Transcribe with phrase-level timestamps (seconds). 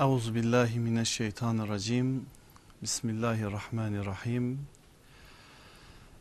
[0.00, 2.26] Euzu billahi mineşşeytanirracim.
[2.82, 4.66] Bismillahirrahmanirrahim.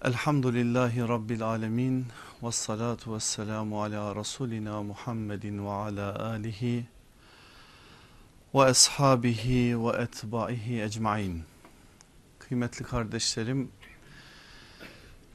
[0.03, 2.05] Elhamdülillahi rabbil alamin
[2.43, 6.85] ve salatu vesselamu ala rasulina Muhammedin ve ala alihi
[8.55, 11.43] ve ashabihi ve etbaihi ecmaîn.
[12.39, 13.71] Kıymetli kardeşlerim,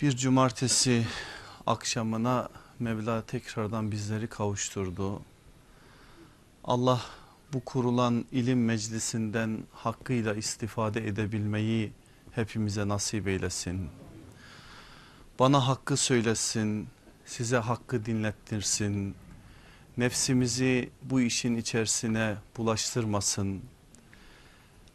[0.01, 1.07] bir cumartesi
[1.67, 2.49] akşamına
[2.79, 5.23] Mevla tekrardan bizleri kavuşturdu.
[6.65, 7.01] Allah
[7.53, 11.93] bu kurulan ilim meclisinden hakkıyla istifade edebilmeyi
[12.33, 13.89] hepimize nasip eylesin.
[15.39, 16.89] Bana hakkı söylesin,
[17.27, 19.15] size hakkı dinlettirsin.
[19.97, 23.63] Nefsimizi bu işin içerisine bulaştırmasın.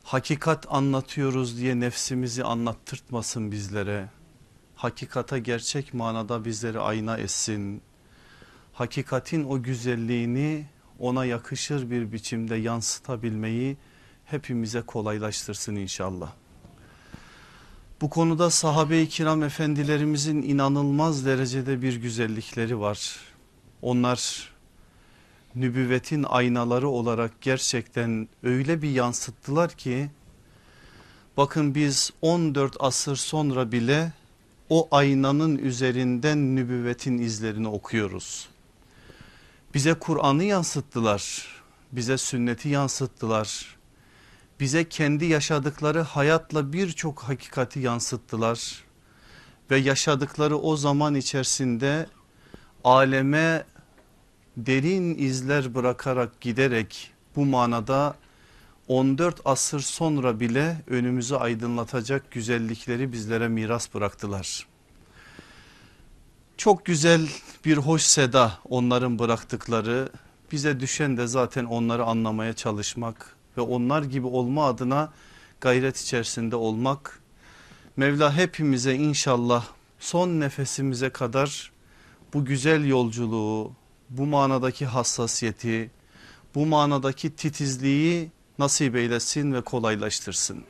[0.03, 4.09] Hakikat anlatıyoruz diye nefsimizi anlattırtmasın bizlere.
[4.75, 7.81] Hakikata gerçek manada bizleri ayna etsin.
[8.73, 10.65] Hakikatin o güzelliğini
[10.99, 13.77] ona yakışır bir biçimde yansıtabilmeyi
[14.25, 16.31] hepimize kolaylaştırsın inşallah.
[18.01, 23.19] Bu konuda sahabe-i kiram efendilerimizin inanılmaz derecede bir güzellikleri var.
[23.81, 24.49] Onlar
[25.55, 30.09] nübüvvetin aynaları olarak gerçekten öyle bir yansıttılar ki
[31.37, 34.13] bakın biz 14 asır sonra bile
[34.69, 38.48] o aynanın üzerinden nübüvvetin izlerini okuyoruz.
[39.73, 41.47] Bize Kur'an'ı yansıttılar,
[41.91, 43.77] bize sünneti yansıttılar,
[44.59, 48.83] bize kendi yaşadıkları hayatla birçok hakikati yansıttılar
[49.71, 52.07] ve yaşadıkları o zaman içerisinde
[52.83, 53.65] aleme
[54.57, 58.15] derin izler bırakarak giderek bu manada
[58.87, 64.67] 14 asır sonra bile önümüzü aydınlatacak güzellikleri bizlere miras bıraktılar.
[66.59, 67.27] Çok güzel
[67.65, 70.09] bir hoş seda onların bıraktıkları
[70.51, 75.13] bize düşen de zaten onları anlamaya çalışmak ve onlar gibi olma adına
[75.61, 77.19] gayret içerisinde olmak.
[77.97, 79.65] Mevla hepimize inşallah
[79.99, 81.71] son nefesimize kadar
[82.33, 83.71] bu güzel yolculuğu,
[84.09, 85.91] bu manadaki hassasiyeti,
[86.55, 90.63] bu manadaki titizliği nasip eylesin ve kolaylaştırsın.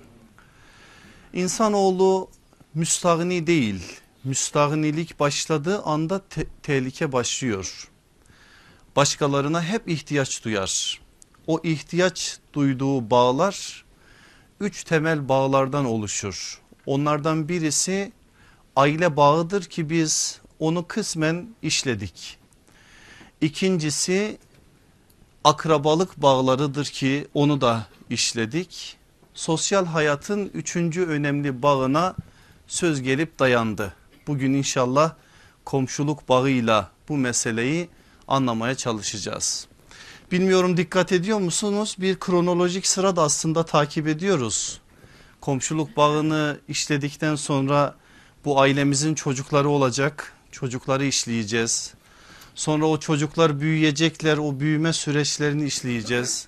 [1.33, 2.29] İnsanoğlu
[2.73, 7.89] müstahni değil müstahnilik başladığı anda te tehlike başlıyor.
[8.95, 11.01] Başkalarına hep ihtiyaç duyar.
[11.47, 13.85] O ihtiyaç duyduğu bağlar
[14.59, 16.61] üç temel bağlardan oluşur.
[16.85, 18.11] Onlardan birisi
[18.75, 22.37] aile bağıdır ki biz onu kısmen işledik.
[23.41, 24.37] İkincisi
[25.43, 28.97] akrabalık bağlarıdır ki onu da işledik.
[29.33, 32.15] Sosyal hayatın üçüncü önemli bağına
[32.67, 33.93] söz gelip dayandı.
[34.29, 35.13] Bugün inşallah
[35.65, 37.89] komşuluk bağıyla bu meseleyi
[38.27, 39.67] anlamaya çalışacağız.
[40.31, 41.95] Bilmiyorum dikkat ediyor musunuz?
[41.99, 44.81] Bir kronolojik sırada aslında takip ediyoruz.
[45.41, 47.95] Komşuluk bağını işledikten sonra
[48.45, 50.33] bu ailemizin çocukları olacak.
[50.51, 51.93] Çocukları işleyeceğiz.
[52.55, 56.47] Sonra o çocuklar büyüyecekler o büyüme süreçlerini işleyeceğiz.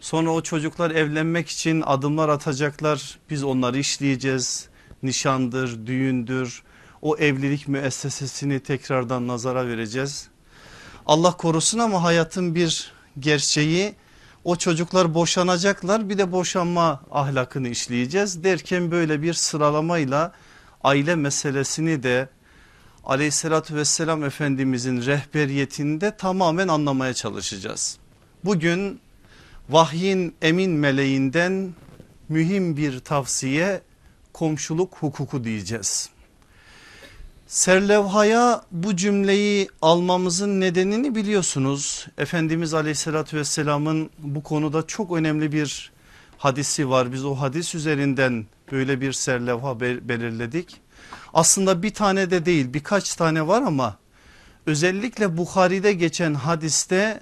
[0.00, 4.68] Sonra o çocuklar evlenmek için adımlar atacaklar biz onları işleyeceğiz.
[5.02, 6.62] Nişandır, düğündür,
[7.02, 10.28] o evlilik müessesesini tekrardan nazara vereceğiz.
[11.06, 13.94] Allah korusun ama hayatın bir gerçeği
[14.44, 20.32] o çocuklar boşanacaklar bir de boşanma ahlakını işleyeceğiz derken böyle bir sıralamayla
[20.84, 22.28] aile meselesini de
[23.04, 27.98] aleyhissalatü vesselam efendimizin rehberiyetinde tamamen anlamaya çalışacağız.
[28.44, 29.00] Bugün
[29.70, 31.74] vahyin emin meleğinden
[32.28, 33.82] mühim bir tavsiye
[34.32, 36.10] komşuluk hukuku diyeceğiz.
[37.50, 42.06] Serlevhaya bu cümleyi almamızın nedenini biliyorsunuz.
[42.18, 45.92] Efendimiz aleyhissalatü vesselamın bu konuda çok önemli bir
[46.38, 47.12] hadisi var.
[47.12, 50.76] Biz o hadis üzerinden böyle bir serlevha belirledik.
[51.34, 53.96] Aslında bir tane de değil birkaç tane var ama
[54.66, 57.20] özellikle Bukhari'de geçen hadiste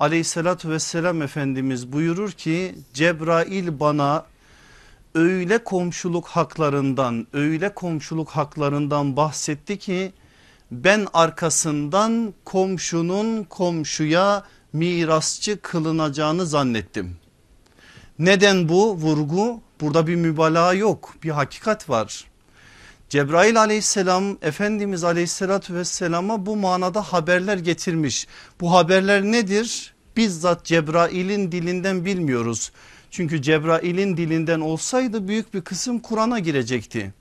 [0.00, 4.24] aleyhissalatü vesselam Efendimiz buyurur ki Cebrail bana
[5.14, 10.12] öyle komşuluk haklarından öyle komşuluk haklarından bahsetti ki
[10.70, 17.16] ben arkasından komşunun komşuya mirasçı kılınacağını zannettim.
[18.18, 19.60] Neden bu vurgu?
[19.80, 22.24] Burada bir mübalağa yok bir hakikat var.
[23.08, 28.26] Cebrail aleyhisselam Efendimiz aleyhissalatü vesselama bu manada haberler getirmiş.
[28.60, 29.94] Bu haberler nedir?
[30.16, 32.72] Bizzat Cebrail'in dilinden bilmiyoruz.
[33.10, 37.12] Çünkü Cebrail'in dilinden olsaydı büyük bir kısım Kur'an'a girecekti.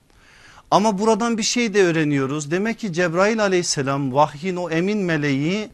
[0.72, 2.52] Ama buradan bir şey de öğreniyoruz.
[2.52, 5.70] Demek ki Cebrail aleyhisselam vahyin o emin meleği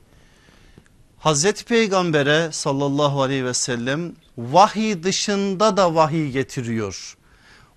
[1.19, 7.17] Hazreti Peygamber'e sallallahu aleyhi ve sellem vahiy dışında da vahiy getiriyor.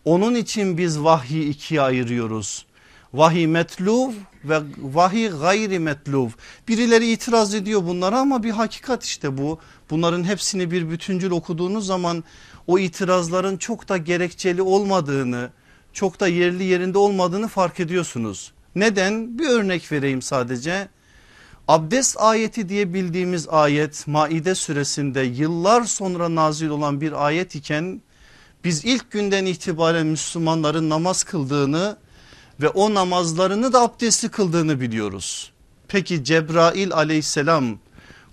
[0.04, 2.66] Onun için biz vahyi ikiye ayırıyoruz.
[3.14, 4.12] Vahiy metluv
[4.48, 6.28] ve vahiy gayri metluv.
[6.68, 9.58] Birileri itiraz ediyor bunlara ama bir hakikat işte bu.
[9.90, 12.24] Bunların hepsini bir bütüncül okuduğunuz zaman
[12.66, 15.50] o itirazların çok da gerekçeli olmadığını,
[15.92, 18.52] çok da yerli yerinde olmadığını fark ediyorsunuz.
[18.74, 19.38] Neden?
[19.38, 20.88] Bir örnek vereyim sadece.
[21.68, 28.02] Abdest ayeti diye bildiğimiz ayet Maide suresinde yıllar sonra nazil olan bir ayet iken
[28.64, 31.96] biz ilk günden itibaren Müslümanların namaz kıldığını
[32.60, 35.52] ve o namazlarını da abdestli kıldığını biliyoruz.
[35.88, 37.78] Peki Cebrail aleyhisselam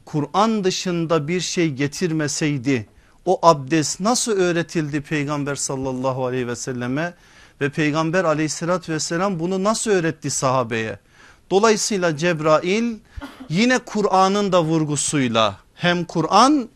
[0.06, 2.88] Kur'an dışında bir şey getirmeseydi
[3.26, 7.14] o abdest nasıl öğretildi peygamber sallallahu aleyhi ve selleme
[7.62, 11.00] ve peygamber aleyhissalatü vesselam bunu nasıl öğretti sahabeye?
[11.52, 12.96] Dolayısıyla Cebrail
[13.50, 16.70] yine Kur'an'ın da vurgusuyla hem Kur'an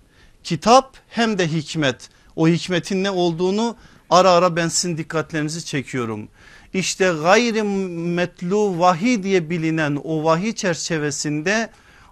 [0.44, 3.76] kitap hem de hikmet o hikmetin ne olduğunu
[4.10, 6.30] ara ara ben sizin dikkatlerinizi çekiyorum.
[6.74, 11.70] İşte gayri metlu vahiy diye bilinen o vahiy çerçevesinde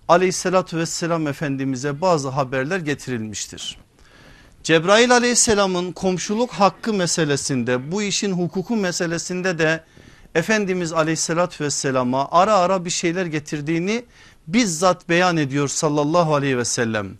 [0.07, 3.77] aleyhissalatü vesselam efendimize bazı haberler getirilmiştir.
[4.63, 9.83] Cebrail aleyhisselamın komşuluk hakkı meselesinde bu işin hukuku meselesinde de
[10.35, 14.05] Efendimiz aleyhissalatü vesselama ara ara bir şeyler getirdiğini
[14.47, 17.17] bizzat beyan ediyor sallallahu aleyhi ve sellem.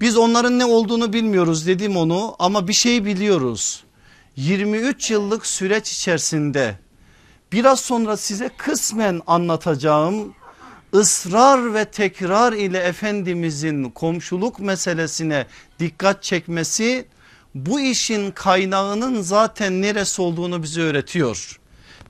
[0.00, 3.84] Biz onların ne olduğunu bilmiyoruz dedim onu ama bir şey biliyoruz.
[4.36, 6.78] 23 yıllık süreç içerisinde
[7.52, 10.34] biraz sonra size kısmen anlatacağım
[10.94, 15.46] ısrar ve tekrar ile Efendimizin komşuluk meselesine
[15.78, 17.06] dikkat çekmesi
[17.54, 21.60] bu işin kaynağının zaten neresi olduğunu bize öğretiyor.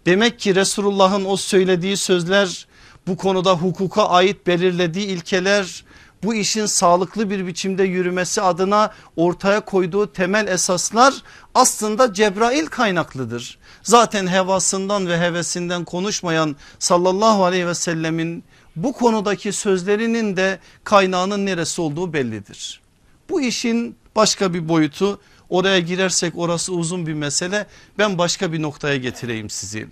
[0.07, 2.67] Demek ki Resulullah'ın o söylediği sözler
[3.07, 5.85] bu konuda hukuka ait belirlediği ilkeler
[6.27, 11.15] bu işin sağlıklı bir biçimde yürümesi adına ortaya koyduğu temel esaslar
[11.55, 13.59] aslında Cebrail kaynaklıdır.
[13.83, 18.45] Zaten hevasından ve hevesinden konuşmayan sallallahu aleyhi ve sellemin
[18.77, 22.81] bu konudaki sözlerinin de kaynağının neresi olduğu bellidir.
[23.29, 27.67] Bu işin başka bir boyutu oraya girersek orası uzun bir mesele
[27.99, 29.89] ben başka bir noktaya getireyim sizi.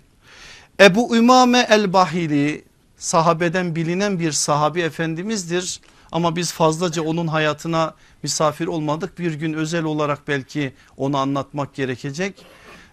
[0.79, 2.63] Ebu Ümame el-Bahili
[2.97, 5.81] sahabeden bilinen bir sahabi efendimizdir
[6.15, 12.45] ama biz fazlaca onun hayatına misafir olmadık bir gün özel olarak belki onu anlatmak gerekecek.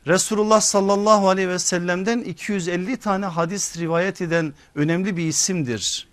[0.06, 6.08] Resulullah sallallahu aleyhi ve sellem'den 250 tane hadis rivayet eden önemli bir isimdir.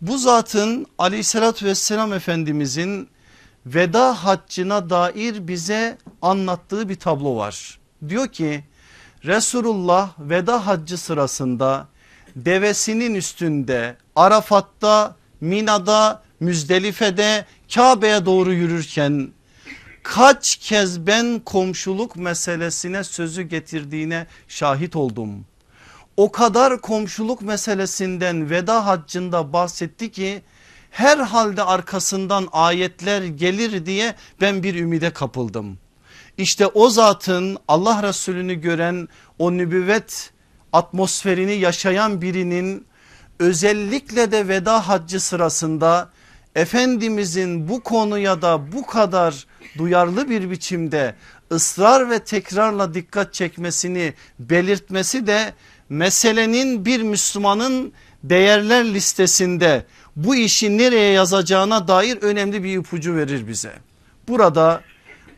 [0.00, 3.08] Bu zatın aleyhissalatü vesselam efendimizin
[3.66, 7.78] veda haccına dair bize anlattığı bir tablo var.
[8.08, 8.64] Diyor ki
[9.24, 11.88] Resulullah veda haccı sırasında
[12.36, 17.44] devesinin üstünde Arafat'ta Mina'da Müzdelife'de
[17.74, 19.28] Kabe'ye doğru yürürken
[20.02, 25.44] kaç kez ben komşuluk meselesine sözü getirdiğine şahit oldum.
[26.16, 30.42] O kadar komşuluk meselesinden veda haccında bahsetti ki
[30.90, 35.78] herhalde arkasından ayetler gelir diye ben bir ümide kapıldım.
[36.38, 40.30] İşte o zatın Allah Resulü'nü gören o nübüvvet
[40.72, 42.86] atmosferini yaşayan birinin
[43.38, 46.10] özellikle de veda haccı sırasında
[46.56, 49.46] Efendimizin bu konuya da bu kadar
[49.78, 51.14] duyarlı bir biçimde
[51.52, 55.54] ısrar ve tekrarla dikkat çekmesini belirtmesi de
[55.88, 57.92] meselenin bir Müslümanın
[58.22, 59.84] değerler listesinde
[60.16, 63.72] bu işi nereye yazacağına dair önemli bir ipucu verir bize.
[64.28, 64.82] Burada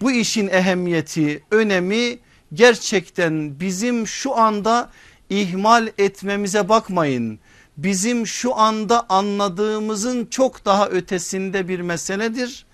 [0.00, 2.19] bu işin ehemmiyeti, önemi
[2.54, 4.90] gerçekten bizim şu anda
[5.31, 7.40] ihmal etmemize bakmayın.
[7.78, 12.66] Bizim şu anda anladığımızın çok daha ötesinde bir meseledir.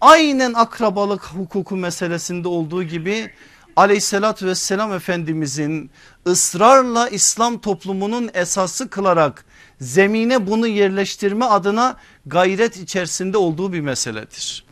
[0.00, 3.30] Aynen akrabalık hukuku meselesinde olduğu gibi
[3.76, 5.90] aleyhissalatü vesselam efendimizin
[6.26, 9.44] ısrarla İslam toplumunun esası kılarak
[9.80, 11.96] zemine bunu yerleştirme adına
[12.26, 14.64] gayret içerisinde olduğu bir meseledir.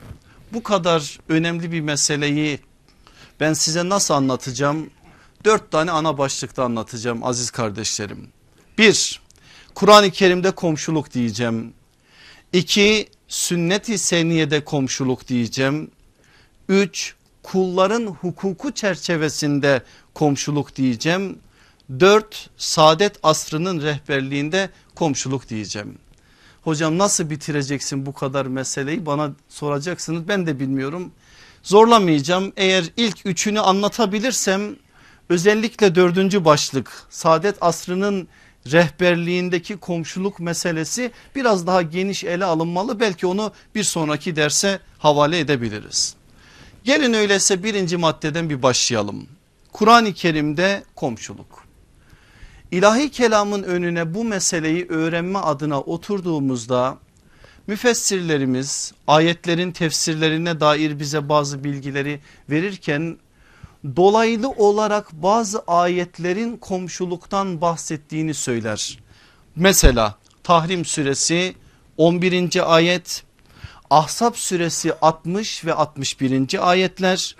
[0.52, 2.60] Bu kadar önemli bir meseleyi
[3.40, 4.90] ben size nasıl anlatacağım?
[5.44, 8.28] Dört tane ana başlıkta anlatacağım aziz kardeşlerim.
[8.78, 9.21] Bir,
[9.74, 11.72] Kur'an-ı Kerim'de komşuluk diyeceğim.
[12.52, 15.90] İki, sünnet-i seniyede komşuluk diyeceğim.
[16.68, 19.82] Üç, kulların hukuku çerçevesinde
[20.14, 21.38] komşuluk diyeceğim.
[22.00, 25.98] Dört, saadet asrının rehberliğinde komşuluk diyeceğim.
[26.62, 31.12] Hocam nasıl bitireceksin bu kadar meseleyi bana soracaksınız ben de bilmiyorum.
[31.62, 34.76] Zorlamayacağım eğer ilk üçünü anlatabilirsem
[35.28, 38.28] özellikle dördüncü başlık saadet asrının
[38.66, 43.00] rehberliğindeki komşuluk meselesi biraz daha geniş ele alınmalı.
[43.00, 46.14] Belki onu bir sonraki derse havale edebiliriz.
[46.84, 49.26] Gelin öyleyse birinci maddeden bir başlayalım.
[49.72, 51.64] Kur'an-ı Kerim'de komşuluk.
[52.70, 56.98] İlahi kelamın önüne bu meseleyi öğrenme adına oturduğumuzda
[57.66, 63.18] müfessirlerimiz ayetlerin tefsirlerine dair bize bazı bilgileri verirken
[63.96, 68.98] dolaylı olarak bazı ayetlerin komşuluktan bahsettiğini söyler.
[69.56, 71.54] Mesela Tahrim suresi
[71.96, 72.74] 11.
[72.74, 73.24] ayet
[73.90, 76.70] Ahzab suresi 60 ve 61.
[76.70, 77.36] ayetler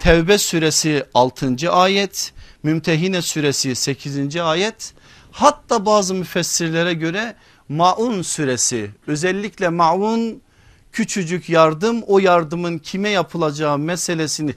[0.00, 1.70] Tevbe suresi 6.
[1.70, 4.36] ayet Mümtehine suresi 8.
[4.36, 4.94] ayet
[5.32, 7.34] hatta bazı müfessirlere göre
[7.68, 10.42] Maun suresi özellikle Maun
[10.92, 14.54] küçücük yardım o yardımın kime yapılacağı meselesini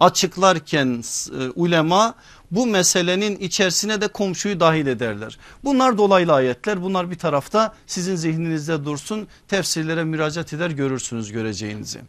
[0.00, 1.02] açıklarken
[1.40, 2.14] e, ulema
[2.50, 5.38] bu meselenin içerisine de komşuyu dahil ederler.
[5.64, 12.00] Bunlar dolaylı ayetler bunlar bir tarafta sizin zihninizde dursun tefsirlere müracaat eder görürsünüz göreceğinizi.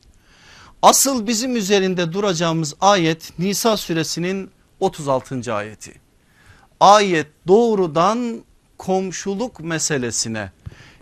[0.82, 5.54] Asıl bizim üzerinde duracağımız ayet Nisa suresinin 36.
[5.54, 5.94] ayeti.
[6.80, 8.44] Ayet doğrudan
[8.78, 10.52] komşuluk meselesine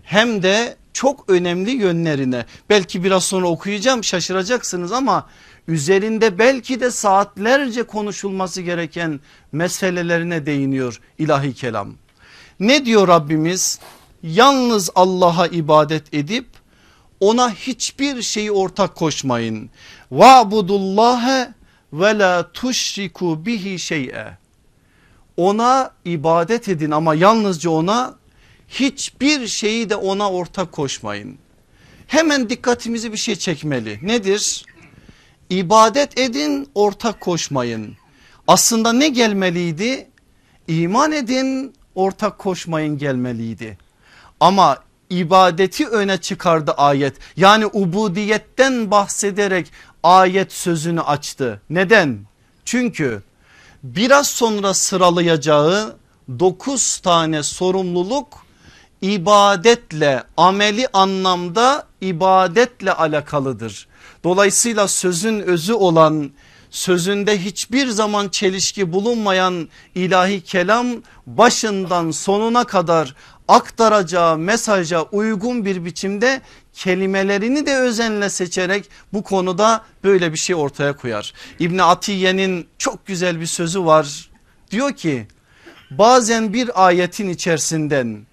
[0.02, 5.26] hem de çok önemli yönlerine belki biraz sonra okuyacağım şaşıracaksınız ama
[5.68, 9.20] üzerinde belki de saatlerce konuşulması gereken
[9.52, 11.94] meselelerine değiniyor ilahi kelam.
[12.60, 13.80] Ne diyor Rabbimiz?
[14.22, 16.46] Yalnız Allah'a ibadet edip
[17.20, 19.70] ona hiçbir şeyi ortak koşmayın.
[20.10, 21.48] Va'budullahe
[21.92, 24.38] ve la tuşriku bihi şey'e.
[25.36, 28.14] Ona ibadet edin ama yalnızca ona
[28.68, 31.38] hiçbir şeyi de ona ortak koşmayın.
[32.06, 33.98] Hemen dikkatimizi bir şey çekmeli.
[34.02, 34.64] Nedir?
[35.50, 37.96] İbadet edin ortak koşmayın.
[38.48, 40.08] Aslında ne gelmeliydi?
[40.68, 43.78] İman edin ortak koşmayın gelmeliydi.
[44.40, 44.78] Ama
[45.10, 47.16] ibadeti öne çıkardı ayet.
[47.36, 49.72] Yani ubudiyetten bahsederek
[50.02, 51.60] ayet sözünü açtı.
[51.70, 52.18] Neden?
[52.64, 53.22] Çünkü
[53.82, 55.96] biraz sonra sıralayacağı
[56.38, 58.46] dokuz tane sorumluluk
[59.02, 63.88] ibadetle ameli anlamda ibadetle alakalıdır.
[64.24, 66.30] Dolayısıyla sözün özü olan
[66.70, 70.86] sözünde hiçbir zaman çelişki bulunmayan ilahi kelam
[71.26, 73.14] başından sonuna kadar
[73.48, 76.40] aktaracağı mesaja uygun bir biçimde
[76.72, 81.32] kelimelerini de özenle seçerek bu konuda böyle bir şey ortaya koyar.
[81.58, 84.30] İbni Atiye'nin çok güzel bir sözü var
[84.70, 85.26] diyor ki
[85.90, 88.26] bazen bir ayetin içerisinden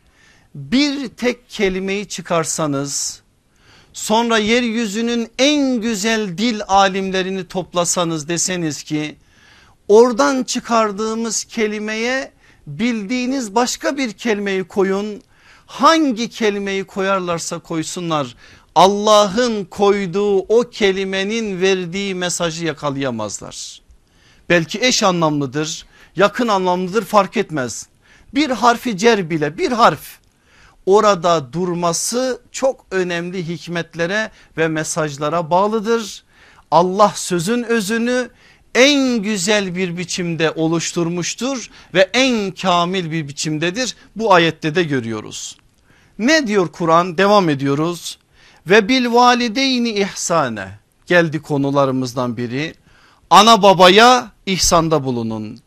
[0.55, 3.22] bir tek kelimeyi çıkarsanız
[3.93, 9.15] sonra yeryüzünün en güzel dil alimlerini toplasanız deseniz ki
[9.87, 12.31] oradan çıkardığımız kelimeye
[12.67, 15.21] bildiğiniz başka bir kelimeyi koyun.
[15.65, 18.35] Hangi kelimeyi koyarlarsa koysunlar
[18.75, 23.81] Allah'ın koyduğu o kelimenin verdiği mesajı yakalayamazlar.
[24.49, 25.85] Belki eş anlamlıdır
[26.15, 27.87] yakın anlamlıdır fark etmez.
[28.33, 30.19] Bir harfi cer bile bir harf
[30.85, 36.23] orada durması çok önemli hikmetlere ve mesajlara bağlıdır.
[36.71, 38.29] Allah sözün özünü
[38.75, 43.95] en güzel bir biçimde oluşturmuştur ve en kamil bir biçimdedir.
[44.15, 45.57] Bu ayette de görüyoruz.
[46.19, 48.19] Ne diyor Kur'an devam ediyoruz.
[48.67, 50.67] Ve bil valideyni ihsane
[51.05, 52.75] geldi konularımızdan biri.
[53.29, 55.59] Ana babaya ihsanda bulunun.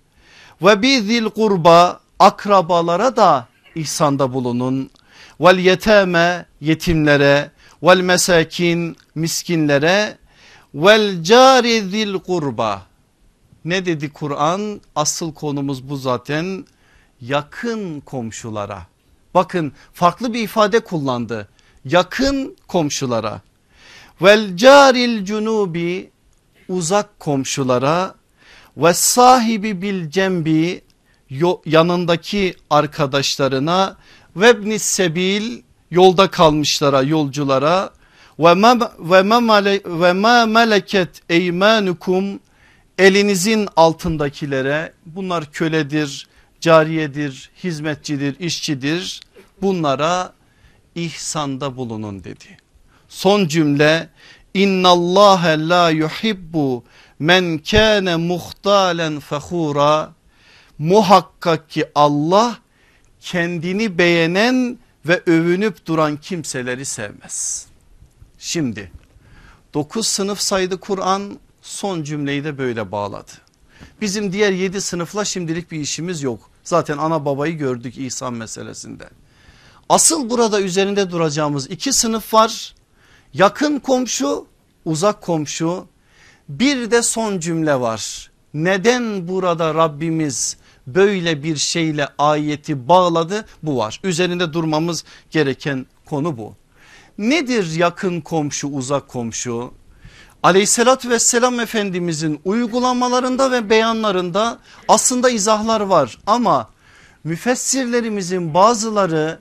[0.63, 4.91] Ve bizil kurba akrabalara da ihsanda bulunun
[5.41, 7.51] vel yeteme yetimlere
[7.83, 10.19] vel mesakin miskinlere
[10.75, 12.83] vel cari zil kurba.
[13.65, 14.81] Ne dedi Kur'an?
[14.95, 16.67] Asıl konumuz bu zaten
[17.21, 18.87] yakın komşulara.
[19.35, 21.49] Bakın farklı bir ifade kullandı.
[21.85, 23.41] Yakın komşulara.
[24.23, 26.11] Vel caril cunubi
[26.69, 28.15] uzak komşulara.
[28.77, 30.83] Ve sahibi bil cembi
[31.67, 33.97] yanındaki arkadaşlarına
[34.37, 37.91] vebnis sebil yolda kalmışlara yolculara.
[38.39, 42.41] Ve ma, meleket eymanukum
[42.99, 44.93] elinizin altındakilere.
[45.07, 46.27] Bunlar köledir,
[46.61, 49.21] cariyedir, hizmetçidir, işçidir.
[49.63, 50.33] Bunlara
[50.95, 52.57] ihsanda bulunun dedi.
[53.09, 54.09] Son cümle
[54.55, 56.85] innallâhe la yuhibbu
[57.19, 60.13] men kâne muhtalen fehura
[60.79, 62.59] muhakkak ki Allah
[63.27, 67.67] kendini beğenen ve övünüp duran kimseleri sevmez.
[68.39, 68.93] Şimdi
[69.75, 73.33] 9 sınıf saydı Kur'an son cümleyi de böyle bağladı.
[74.01, 76.51] Bizim diğer 7 sınıfla şimdilik bir işimiz yok.
[76.65, 79.09] Zaten ana babayı gördük İhsan meselesinde.
[79.89, 82.75] Asıl burada üzerinde duracağımız iki sınıf var.
[83.35, 84.47] Yakın komşu,
[84.85, 85.87] uzak komşu.
[86.49, 88.31] Bir de son cümle var.
[88.55, 90.57] Neden burada Rabbimiz
[90.87, 93.47] böyle bir şeyle ayeti bağladı?
[93.63, 94.01] Bu var.
[94.05, 96.55] Üzerinde durmamız gereken konu bu.
[97.19, 99.73] Nedir yakın komşu uzak komşu?
[100.43, 106.71] Aleyhissalatü vesselam Efendimizin uygulamalarında ve beyanlarında aslında izahlar var ama
[107.25, 109.39] müfessirlerimizin bazıları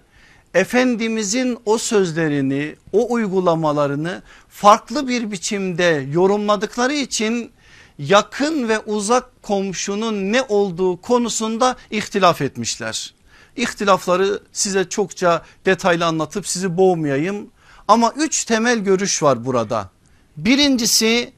[0.54, 7.52] Efendimizin o sözlerini o uygulamalarını farklı bir biçimde yorumladıkları için
[8.00, 13.14] yakın ve uzak komşunun ne olduğu konusunda ihtilaf etmişler.
[13.56, 17.50] İhtilafları size çokça detaylı anlatıp sizi boğmayayım
[17.88, 19.90] ama üç temel görüş var burada.
[20.38, 21.34] Birincisi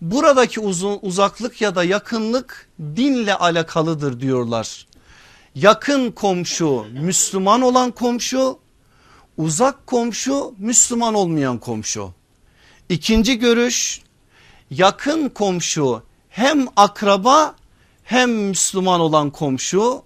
[0.00, 4.86] buradaki uzun, uzaklık ya da yakınlık dinle alakalıdır diyorlar.
[5.54, 8.58] Yakın komşu Müslüman olan komşu
[9.36, 12.14] uzak komşu Müslüman olmayan komşu.
[12.88, 14.00] İkinci görüş
[14.70, 17.54] yakın komşu hem akraba
[18.04, 20.02] hem Müslüman olan komşu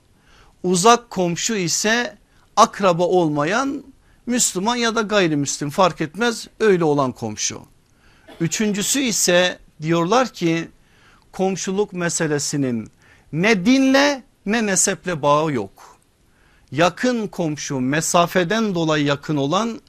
[0.62, 2.18] uzak komşu ise
[2.56, 3.84] akraba olmayan
[4.26, 7.60] Müslüman ya da gayrimüslim fark etmez öyle olan komşu.
[8.40, 10.68] Üçüncüsü ise diyorlar ki
[11.32, 12.90] komşuluk meselesinin
[13.32, 15.98] ne dinle ne neseple bağı yok.
[16.72, 19.80] Yakın komşu mesafeden dolayı yakın olan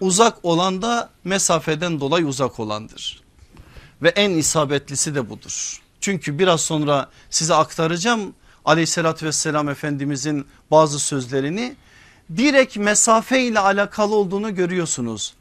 [0.00, 3.27] uzak olan da mesafeden dolayı uzak olandır.
[4.02, 5.82] Ve en isabetlisi de budur.
[6.00, 11.76] Çünkü biraz sonra size aktaracağım aleyhissalatü vesselam efendimizin bazı sözlerini
[12.36, 15.34] direkt mesafe ile alakalı olduğunu görüyorsunuz.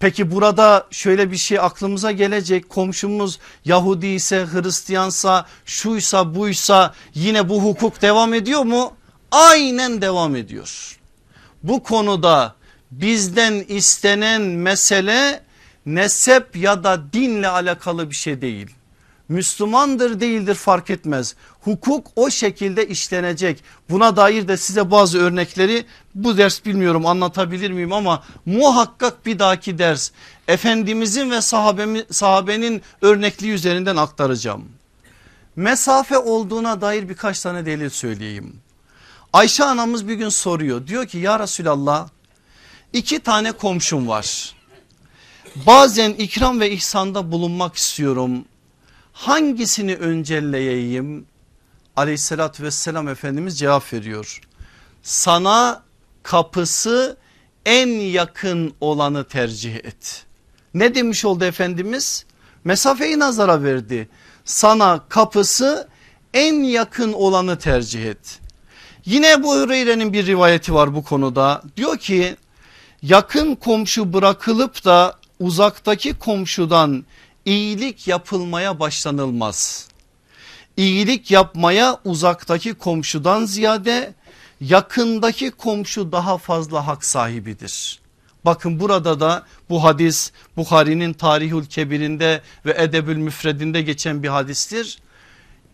[0.00, 7.62] Peki burada şöyle bir şey aklımıza gelecek komşumuz Yahudi ise Hristiyansa şuysa buysa yine bu
[7.62, 8.92] hukuk devam ediyor mu?
[9.30, 10.98] Aynen devam ediyor.
[11.62, 12.54] Bu konuda
[12.90, 15.42] bizden istenen mesele
[15.86, 18.70] nesep ya da dinle alakalı bir şey değil.
[19.28, 21.34] Müslümandır değildir fark etmez.
[21.60, 23.64] Hukuk o şekilde işlenecek.
[23.90, 29.78] Buna dair de size bazı örnekleri bu ders bilmiyorum anlatabilir miyim ama muhakkak bir dahaki
[29.78, 30.10] ders
[30.48, 34.68] Efendimizin ve sahabemi, sahabenin örnekliği üzerinden aktaracağım.
[35.56, 38.56] Mesafe olduğuna dair birkaç tane delil söyleyeyim.
[39.32, 42.08] Ayşe anamız bir gün soruyor diyor ki ya Resulallah
[42.92, 44.54] iki tane komşum var.
[45.56, 48.44] Bazen ikram ve ihsanda bulunmak istiyorum
[49.12, 51.26] hangisini öncelleyeyim?
[51.96, 54.40] Aleyhissalatü vesselam Efendimiz cevap veriyor.
[55.02, 55.82] Sana
[56.22, 57.16] kapısı
[57.66, 60.24] en yakın olanı tercih et.
[60.74, 62.24] Ne demiş oldu Efendimiz?
[62.64, 64.08] Mesafeyi nazara verdi.
[64.44, 65.88] Sana kapısı
[66.34, 68.38] en yakın olanı tercih et.
[69.04, 71.62] Yine bu Hüreyre'nin bir rivayeti var bu konuda.
[71.76, 72.36] Diyor ki
[73.02, 77.04] yakın komşu bırakılıp da uzaktaki komşudan
[77.44, 79.88] iyilik yapılmaya başlanılmaz.
[80.76, 84.14] İyilik yapmaya uzaktaki komşudan ziyade
[84.60, 88.00] yakındaki komşu daha fazla hak sahibidir.
[88.44, 94.98] Bakın burada da bu hadis Bukhari'nin Tarihül Kebir'inde ve Edebül Müfredinde geçen bir hadistir.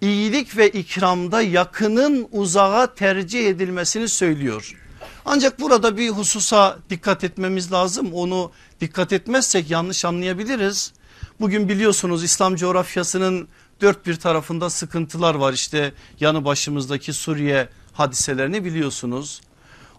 [0.00, 4.85] İyilik ve ikramda yakının uzağa tercih edilmesini söylüyor.
[5.26, 8.12] Ancak burada bir hususa dikkat etmemiz lazım.
[8.12, 10.92] Onu dikkat etmezsek yanlış anlayabiliriz.
[11.40, 13.48] Bugün biliyorsunuz İslam coğrafyasının
[13.80, 19.40] dört bir tarafında sıkıntılar var işte yanı başımızdaki Suriye hadiselerini biliyorsunuz.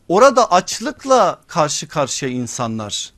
[0.08, 3.13] Orada açlıkla karşı karşıya insanlar.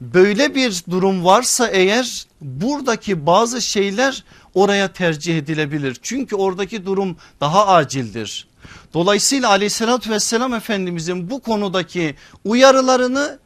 [0.00, 4.24] Böyle bir durum varsa eğer buradaki bazı şeyler
[4.54, 5.96] oraya tercih edilebilir.
[6.02, 8.51] Çünkü oradaki durum daha acildir.
[8.94, 13.38] Dolayısıyla aleyhissalatü vesselam efendimizin bu konudaki uyarılarını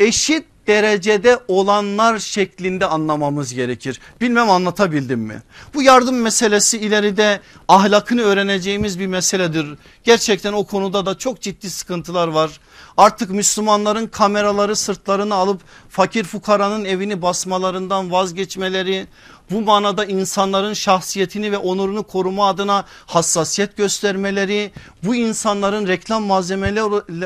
[0.00, 4.00] eşit derecede olanlar şeklinde anlamamız gerekir.
[4.20, 5.42] Bilmem anlatabildim mi?
[5.74, 9.66] Bu yardım meselesi ileride ahlakını öğreneceğimiz bir meseledir.
[10.04, 12.60] Gerçekten o konuda da çok ciddi sıkıntılar var.
[12.96, 19.06] Artık Müslümanların kameraları sırtlarını alıp fakir fukaranın evini basmalarından vazgeçmeleri
[19.50, 24.72] bu manada insanların şahsiyetini ve onurunu koruma adına hassasiyet göstermeleri
[25.04, 26.24] bu insanların reklam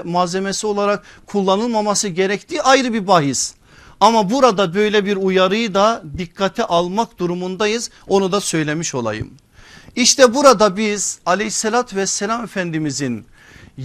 [0.04, 3.54] malzemesi olarak kullanılmaması gerektiği ayrı bir bahis.
[4.00, 9.30] Ama burada böyle bir uyarıyı da dikkate almak durumundayız onu da söylemiş olayım.
[9.96, 13.26] İşte burada biz aleyhissalat vesselam efendimizin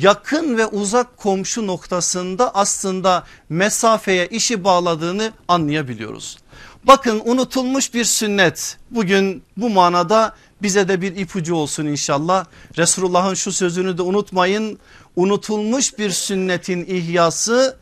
[0.02, 6.38] yakın ve uzak komşu noktasında aslında mesafeye işi bağladığını anlayabiliyoruz.
[6.84, 12.46] Bakın unutulmuş bir sünnet bugün bu manada bize de bir ipucu olsun inşallah.
[12.78, 14.80] Resulullah'ın şu sözünü de unutmayın.
[15.16, 17.78] Unutulmuş bir sünnetin ihyası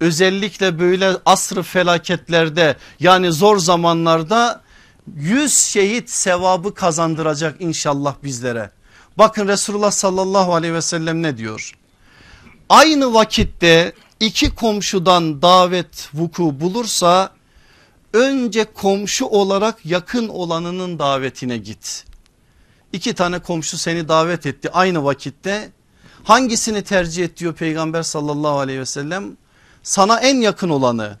[0.00, 4.60] özellikle böyle asrı felaketlerde yani zor zamanlarda
[5.16, 8.70] yüz şehit sevabı kazandıracak inşallah bizlere.
[9.18, 11.72] Bakın Resulullah sallallahu aleyhi ve sellem ne diyor?
[12.68, 17.32] Aynı vakitte iki komşudan davet vuku bulursa
[18.12, 22.04] önce komşu olarak yakın olanının davetine git.
[22.92, 25.70] İki tane komşu seni davet etti aynı vakitte.
[26.24, 29.36] Hangisini tercih et diyor peygamber sallallahu aleyhi ve sellem?
[29.82, 31.18] Sana en yakın olanı.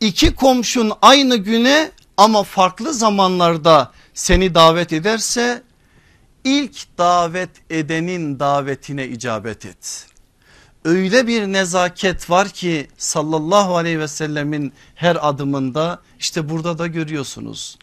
[0.00, 5.62] İki komşun aynı güne ama farklı zamanlarda seni davet ederse
[6.46, 10.06] ilk davet edenin davetine icabet et.
[10.84, 17.78] Öyle bir nezaket var ki sallallahu aleyhi ve sellemin her adımında işte burada da görüyorsunuz.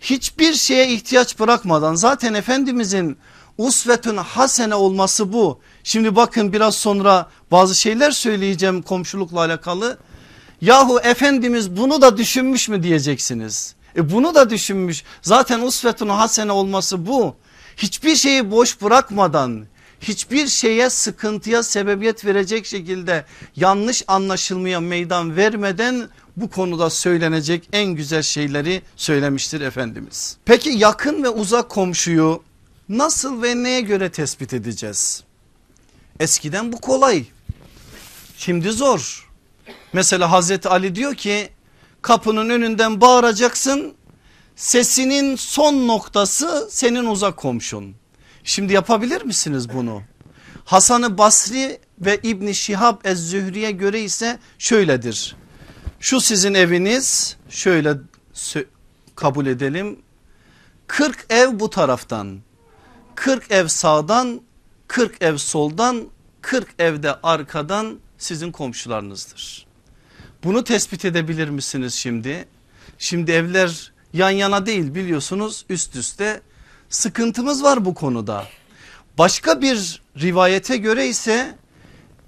[0.00, 3.18] Hiçbir şeye ihtiyaç bırakmadan zaten Efendimizin
[3.58, 5.60] usvetün hasene olması bu.
[5.84, 9.98] Şimdi bakın biraz sonra bazı şeyler söyleyeceğim komşulukla alakalı.
[10.60, 13.74] Yahu Efendimiz bunu da düşünmüş mü diyeceksiniz.
[13.96, 15.04] E bunu da düşünmüş.
[15.22, 17.36] Zaten usvetun hasene olması bu.
[17.82, 19.66] Hiçbir şeyi boş bırakmadan
[20.00, 23.24] hiçbir şeye sıkıntıya sebebiyet verecek şekilde
[23.56, 30.36] yanlış anlaşılmaya meydan vermeden bu konuda söylenecek en güzel şeyleri söylemiştir Efendimiz.
[30.44, 32.42] Peki yakın ve uzak komşuyu
[32.88, 35.24] nasıl ve neye göre tespit edeceğiz?
[36.20, 37.24] Eskiden bu kolay.
[38.36, 39.28] Şimdi zor.
[39.92, 41.48] Mesela Hazreti Ali diyor ki
[42.02, 43.94] kapının önünden bağıracaksın.
[44.60, 47.94] Sesinin son noktası senin uzak komşun.
[48.44, 50.02] Şimdi yapabilir misiniz bunu?
[50.64, 55.36] Hasan-ı Basri ve İbni Şihab Ez-Zühri'ye göre ise şöyledir.
[56.00, 57.94] Şu sizin eviniz şöyle
[59.16, 59.98] kabul edelim.
[60.86, 62.38] 40 ev bu taraftan
[63.14, 64.40] 40 ev sağdan
[64.88, 66.08] 40 ev soldan
[66.40, 69.66] 40 evde arkadan sizin komşularınızdır.
[70.44, 72.48] Bunu tespit edebilir misiniz şimdi?
[72.98, 76.40] Şimdi evler yan yana değil biliyorsunuz üst üste
[76.88, 78.46] sıkıntımız var bu konuda.
[79.18, 81.54] Başka bir rivayete göre ise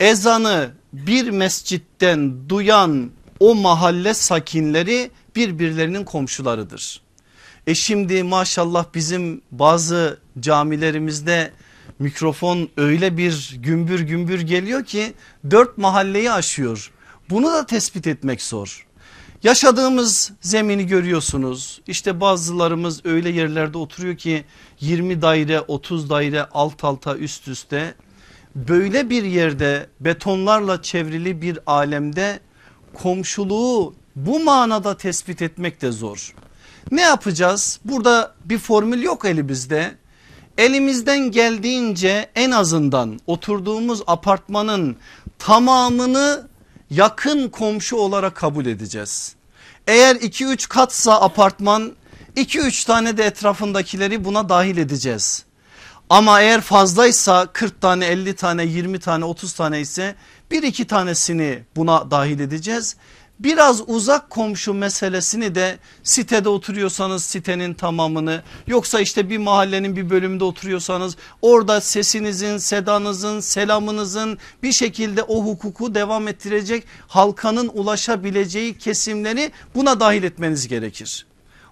[0.00, 7.00] ezanı bir mescitten duyan o mahalle sakinleri birbirlerinin komşularıdır.
[7.66, 11.52] E şimdi maşallah bizim bazı camilerimizde
[11.98, 15.14] mikrofon öyle bir gümbür gümbür geliyor ki
[15.50, 16.90] dört mahalleyi aşıyor.
[17.30, 18.86] Bunu da tespit etmek zor.
[19.42, 21.80] Yaşadığımız zemini görüyorsunuz.
[21.86, 24.44] İşte bazılarımız öyle yerlerde oturuyor ki
[24.80, 27.94] 20 daire 30 daire alt alta üst üste.
[28.54, 32.40] Böyle bir yerde betonlarla çevrili bir alemde
[32.94, 36.34] komşuluğu bu manada tespit etmek de zor.
[36.90, 37.80] Ne yapacağız?
[37.84, 39.94] Burada bir formül yok elimizde.
[40.58, 44.96] Elimizden geldiğince en azından oturduğumuz apartmanın
[45.38, 46.51] tamamını
[46.92, 49.34] yakın komşu olarak kabul edeceğiz.
[49.86, 51.92] Eğer 2-3 katsa apartman
[52.36, 55.44] 2-3 tane de etrafındakileri buna dahil edeceğiz.
[56.10, 60.14] Ama eğer fazlaysa 40 tane 50 tane 20 tane 30 tane ise
[60.50, 62.96] bir iki tanesini buna dahil edeceğiz.
[63.42, 70.44] Biraz uzak komşu meselesini de sitede oturuyorsanız sitenin tamamını yoksa işte bir mahallenin bir bölümünde
[70.44, 80.00] oturuyorsanız orada sesinizin sedanızın selamınızın bir şekilde o hukuku devam ettirecek halkanın ulaşabileceği kesimleri buna
[80.00, 81.26] dahil etmeniz gerekir.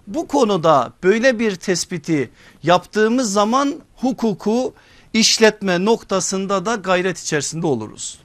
[0.07, 2.29] Bu konuda böyle bir tespiti
[2.63, 4.73] yaptığımız zaman hukuku
[5.13, 8.19] işletme noktasında da gayret içerisinde oluruz.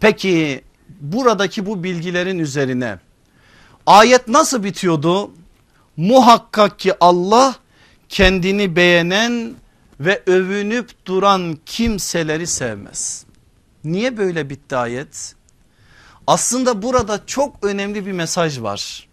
[0.00, 0.65] Peki
[1.00, 2.98] buradaki bu bilgilerin üzerine
[3.86, 5.30] ayet nasıl bitiyordu?
[5.96, 7.54] Muhakkak ki Allah
[8.08, 9.54] kendini beğenen
[10.00, 13.24] ve övünüp duran kimseleri sevmez.
[13.84, 15.34] Niye böyle bitti ayet?
[16.26, 19.08] Aslında burada çok önemli bir mesaj var.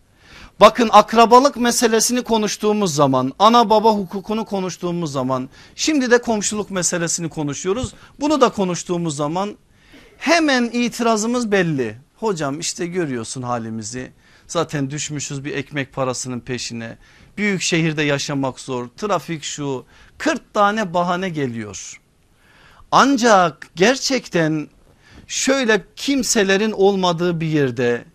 [0.60, 7.94] Bakın akrabalık meselesini konuştuğumuz zaman ana baba hukukunu konuştuğumuz zaman şimdi de komşuluk meselesini konuşuyoruz.
[8.20, 9.58] Bunu da konuştuğumuz zaman
[10.24, 11.98] Hemen itirazımız belli.
[12.16, 14.12] Hocam işte görüyorsun halimizi.
[14.48, 16.98] Zaten düşmüşüz bir ekmek parasının peşine.
[17.38, 18.88] Büyük şehirde yaşamak zor.
[18.98, 19.86] Trafik şu
[20.18, 22.02] 40 tane bahane geliyor.
[22.92, 24.68] Ancak gerçekten
[25.28, 28.06] şöyle kimselerin olmadığı bir yerde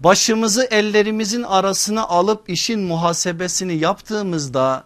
[0.00, 4.84] başımızı ellerimizin arasına alıp işin muhasebesini yaptığımızda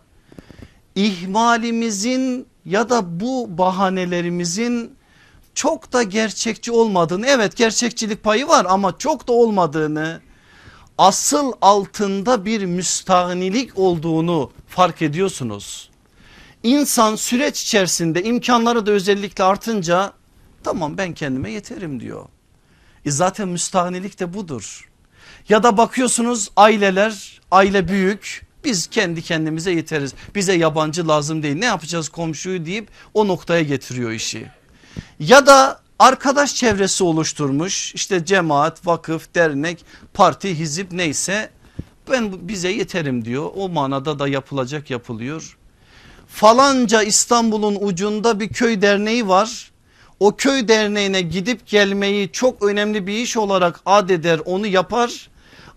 [0.95, 4.96] ihmalimizin ya da bu bahanelerimizin
[5.57, 10.21] çok da gerçekçi olmadığını evet gerçekçilik payı var ama çok da olmadığını
[10.99, 15.91] asıl altında bir müstahnilik olduğunu fark ediyorsunuz.
[16.63, 20.13] İnsan süreç içerisinde imkanları da özellikle artınca
[20.65, 22.25] tamam ben kendime yeterim diyor.
[23.05, 24.91] E zaten müstahnilik de budur.
[25.49, 30.15] Ya da bakıyorsunuz aileler aile büyük Biz kendi kendimize yeteriz.
[30.35, 31.57] Bize yabancı lazım değil.
[31.57, 34.47] Ne yapacağız komşuyu deyip o noktaya getiriyor işi.
[35.21, 41.51] Ya da arkadaş çevresi oluşturmuş işte cemaat, vakıf, dernek, parti, hizip neyse
[42.11, 43.51] ben bize yeterim diyor.
[43.55, 45.57] O manada da yapılacak yapılıyor.
[46.29, 49.71] Falanca İstanbul'un ucunda bir köy derneği var.
[50.21, 55.29] O köy derneğine gidip gelmeyi çok önemli bir iş olarak adeder onu yapar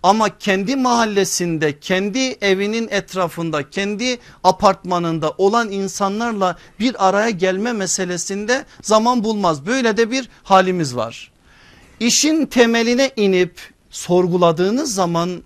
[0.03, 9.23] ama kendi mahallesinde kendi evinin etrafında kendi apartmanında olan insanlarla bir araya gelme meselesinde zaman
[9.23, 9.65] bulmaz.
[9.65, 11.31] Böyle de bir halimiz var.
[11.99, 13.59] İşin temeline inip
[13.89, 15.43] sorguladığınız zaman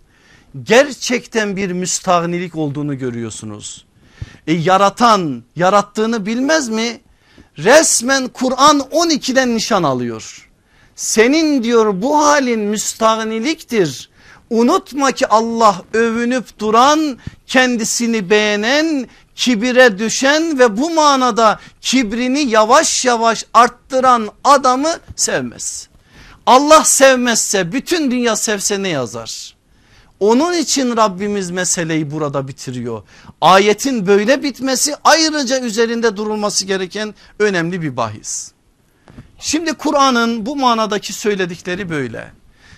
[0.64, 3.86] gerçekten bir müstahnilik olduğunu görüyorsunuz.
[4.48, 7.02] E, yaratan yarattığını bilmez mi?
[7.58, 10.50] Resmen Kur'an 12'den nişan alıyor.
[10.96, 14.10] Senin diyor bu halin müstahniliktir
[14.54, 23.46] Unutma ki Allah övünüp duran kendisini beğenen kibire düşen ve bu manada kibrini yavaş yavaş
[23.54, 25.88] arttıran adamı sevmez.
[26.46, 29.56] Allah sevmezse bütün dünya sevse ne yazar?
[30.20, 33.04] Onun için Rabbimiz meseleyi burada bitiriyor.
[33.42, 38.52] Ayetin böyle bitmesi ayrıca üzerinde durulması gereken önemli bir bahis.
[39.40, 42.32] Şimdi Kur'an'ın bu manadaki söyledikleri böyle.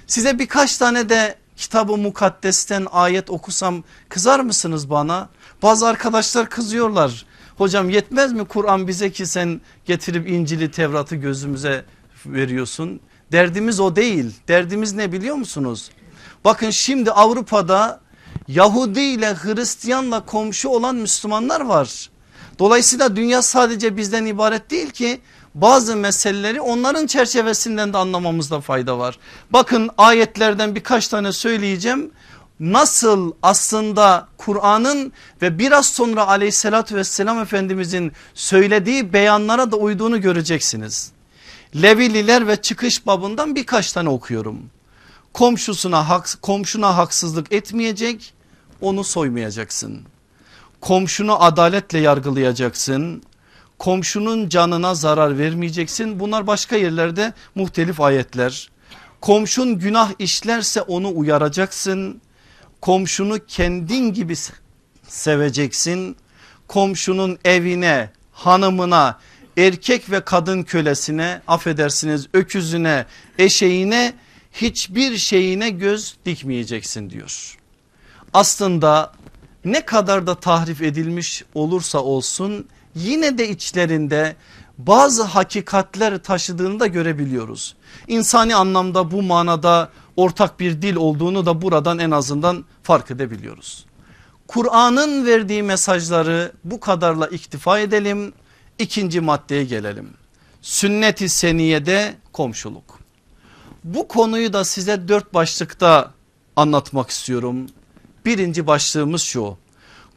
[0.07, 5.29] Size birkaç tane de kitabı mukaddesten ayet okusam kızar mısınız bana?
[5.63, 7.25] Bazı arkadaşlar kızıyorlar.
[7.57, 11.85] Hocam yetmez mi Kur'an bize ki sen getirip İncil'i Tevrat'ı gözümüze
[12.25, 12.99] veriyorsun.
[13.31, 14.33] Derdimiz o değil.
[14.47, 15.91] Derdimiz ne biliyor musunuz?
[16.45, 17.99] Bakın şimdi Avrupa'da
[18.47, 22.09] Yahudi ile Hristiyanla komşu olan Müslümanlar var.
[22.59, 25.21] Dolayısıyla dünya sadece bizden ibaret değil ki
[25.55, 29.19] bazı meseleleri onların çerçevesinden de anlamamızda fayda var.
[29.49, 32.11] Bakın ayetlerden birkaç tane söyleyeceğim.
[32.59, 41.11] Nasıl aslında Kur'an'ın ve biraz sonra aleyhissalatü vesselam efendimizin söylediği beyanlara da uyduğunu göreceksiniz.
[41.81, 44.59] Levililer ve çıkış babından birkaç tane okuyorum.
[45.33, 48.33] Komşusuna hak, komşuna haksızlık etmeyecek
[48.81, 50.01] onu soymayacaksın.
[50.81, 53.23] Komşunu adaletle yargılayacaksın
[53.77, 56.19] komşunun canına zarar vermeyeceksin.
[56.19, 58.69] Bunlar başka yerlerde muhtelif ayetler.
[59.21, 62.21] Komşun günah işlerse onu uyaracaksın.
[62.81, 64.35] Komşunu kendin gibi
[65.07, 66.17] seveceksin.
[66.67, 69.19] Komşunun evine, hanımına,
[69.57, 73.05] erkek ve kadın kölesine, affedersiniz öküzüne,
[73.37, 74.13] eşeğine
[74.53, 77.57] hiçbir şeyine göz dikmeyeceksin diyor.
[78.33, 79.13] Aslında
[79.65, 84.35] ne kadar da tahrif edilmiş olursa olsun yine de içlerinde
[84.77, 87.75] bazı hakikatler taşıdığını da görebiliyoruz.
[88.07, 93.85] İnsani anlamda bu manada ortak bir dil olduğunu da buradan en azından fark edebiliyoruz.
[94.47, 98.33] Kur'an'ın verdiği mesajları bu kadarla iktifa edelim.
[98.79, 100.09] İkinci maddeye gelelim.
[100.61, 102.99] Sünnet-i seniyede komşuluk.
[103.83, 106.11] Bu konuyu da size dört başlıkta
[106.55, 107.67] anlatmak istiyorum.
[108.25, 109.57] Birinci başlığımız şu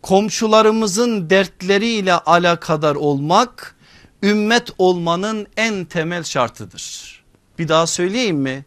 [0.02, 3.76] komşularımızın dertleriyle alakadar olmak
[4.22, 7.18] ümmet olmanın en temel şartıdır.
[7.58, 8.64] Bir daha söyleyeyim mi?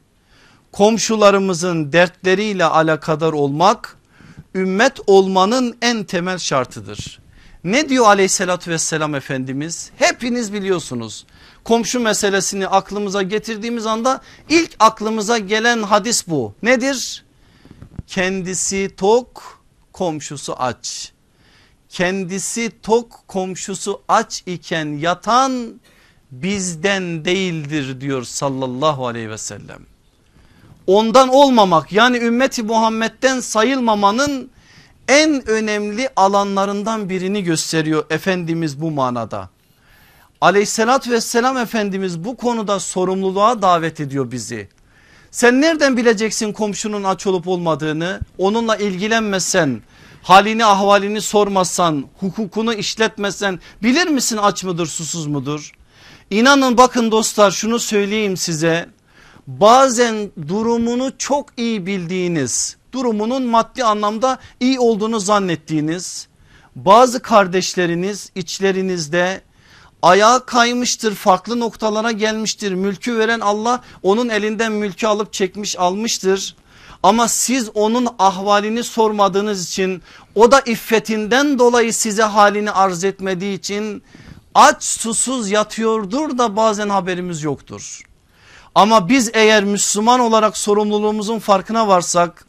[0.71, 3.97] Komşularımızın dertleriyle alakadar olmak
[4.55, 7.19] ümmet olmanın en temel şartıdır.
[7.63, 9.91] Ne diyor aleyhissalatü vesselam Efendimiz?
[9.97, 11.25] Hepiniz biliyorsunuz.
[11.63, 16.53] Komşu meselesini aklımıza getirdiğimiz anda ilk aklımıza gelen hadis bu.
[16.63, 17.25] Nedir?
[18.07, 19.61] Kendisi tok,
[19.93, 21.11] komşusu aç
[21.91, 25.81] kendisi tok komşusu aç iken yatan
[26.31, 29.79] bizden değildir diyor sallallahu aleyhi ve sellem.
[30.87, 34.49] Ondan olmamak yani ümmeti Muhammed'den sayılmamanın
[35.07, 39.49] en önemli alanlarından birini gösteriyor Efendimiz bu manada.
[40.41, 44.69] Aleyhissalatü vesselam Efendimiz bu konuda sorumluluğa davet ediyor bizi.
[45.31, 49.81] Sen nereden bileceksin komşunun aç olup olmadığını onunla ilgilenmesen
[50.23, 55.71] halini ahvalini sormazsan hukukunu işletmezsen bilir misin aç mıdır susuz mudur?
[56.29, 58.89] İnanın bakın dostlar şunu söyleyeyim size
[59.47, 66.27] bazen durumunu çok iyi bildiğiniz durumunun maddi anlamda iyi olduğunu zannettiğiniz
[66.75, 69.41] bazı kardeşleriniz içlerinizde
[70.01, 76.55] ayağa kaymıştır farklı noktalara gelmiştir mülkü veren Allah onun elinden mülkü alıp çekmiş almıştır
[77.03, 80.01] ama siz onun ahvalini sormadığınız için
[80.35, 84.03] o da iffetinden dolayı size halini arz etmediği için
[84.55, 88.01] aç susuz yatıyordur da bazen haberimiz yoktur.
[88.75, 92.45] Ama biz eğer Müslüman olarak sorumluluğumuzun farkına varsak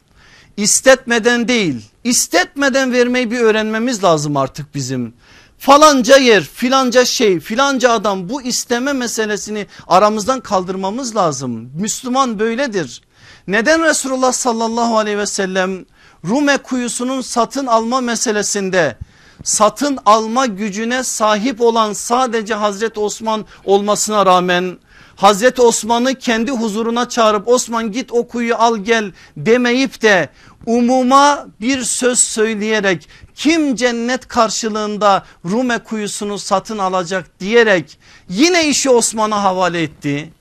[0.56, 5.14] istetmeden değil istetmeden vermeyi bir öğrenmemiz lazım artık bizim.
[5.58, 11.70] Falanca yer filanca şey filanca adam bu isteme meselesini aramızdan kaldırmamız lazım.
[11.80, 13.02] Müslüman böyledir.
[13.48, 15.84] Neden Resulullah sallallahu aleyhi ve sellem
[16.24, 18.96] Rume kuyusunun satın alma meselesinde
[19.42, 24.78] satın alma gücüne sahip olan sadece Hazreti Osman olmasına rağmen
[25.16, 30.28] Hazreti Osman'ı kendi huzuruna çağırıp Osman git o kuyuyu al gel demeyip de
[30.66, 39.42] umuma bir söz söyleyerek kim cennet karşılığında Rume kuyusunu satın alacak diyerek yine işi Osman'a
[39.42, 40.32] havale etti.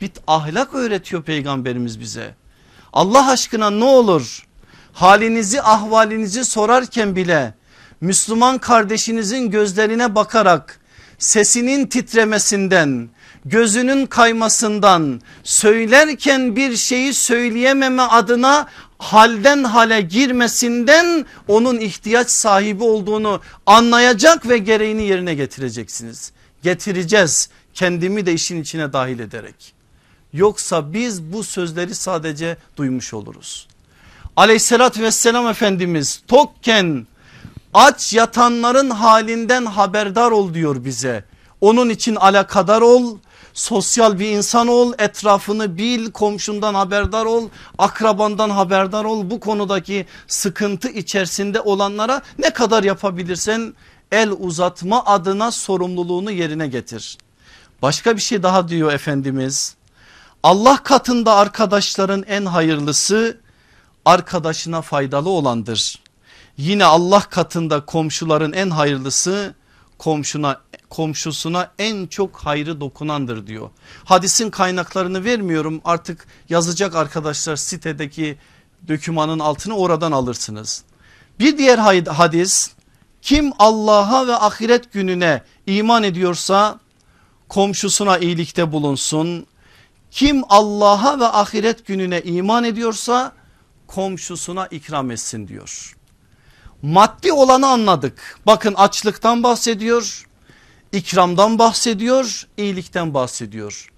[0.00, 2.34] Bir ahlak öğretiyor peygamberimiz bize.
[2.92, 4.46] Allah aşkına ne olur
[4.94, 7.54] halinizi ahvalinizi sorarken bile
[8.00, 10.80] Müslüman kardeşinizin gözlerine bakarak
[11.18, 13.08] sesinin titremesinden
[13.44, 18.66] gözünün kaymasından söylerken bir şeyi söyleyememe adına
[18.98, 26.32] halden hale girmesinden onun ihtiyaç sahibi olduğunu anlayacak ve gereğini yerine getireceksiniz.
[26.62, 29.73] Getireceğiz kendimi de işin içine dahil ederek.
[30.34, 33.66] Yoksa biz bu sözleri sadece duymuş oluruz.
[34.36, 37.06] Aleyhissalatü vesselam Efendimiz tokken
[37.74, 41.24] aç yatanların halinden haberdar ol diyor bize.
[41.60, 43.18] Onun için alakadar ol
[43.52, 50.88] sosyal bir insan ol etrafını bil komşundan haberdar ol akrabandan haberdar ol bu konudaki sıkıntı
[50.88, 53.74] içerisinde olanlara ne kadar yapabilirsen
[54.12, 57.18] el uzatma adına sorumluluğunu yerine getir.
[57.82, 59.76] Başka bir şey daha diyor Efendimiz
[60.44, 63.40] Allah katında arkadaşların en hayırlısı
[64.04, 65.98] arkadaşına faydalı olandır.
[66.56, 69.54] Yine Allah katında komşuların en hayırlısı
[69.98, 73.70] komşuna komşusuna en çok hayrı dokunandır diyor.
[74.04, 78.38] Hadisin kaynaklarını vermiyorum artık yazacak arkadaşlar sitedeki
[78.88, 80.84] dökümanın altını oradan alırsınız.
[81.38, 81.78] Bir diğer
[82.08, 82.70] hadis
[83.22, 86.80] kim Allah'a ve ahiret gününe iman ediyorsa
[87.48, 89.46] komşusuna iyilikte bulunsun.
[90.14, 93.32] Kim Allah'a ve ahiret gününe iman ediyorsa
[93.86, 95.96] komşusuna ikram etsin diyor.
[96.82, 98.38] Maddi olanı anladık.
[98.46, 100.26] Bakın açlıktan bahsediyor,
[100.92, 103.92] ikramdan bahsediyor, iyilikten bahsediyor.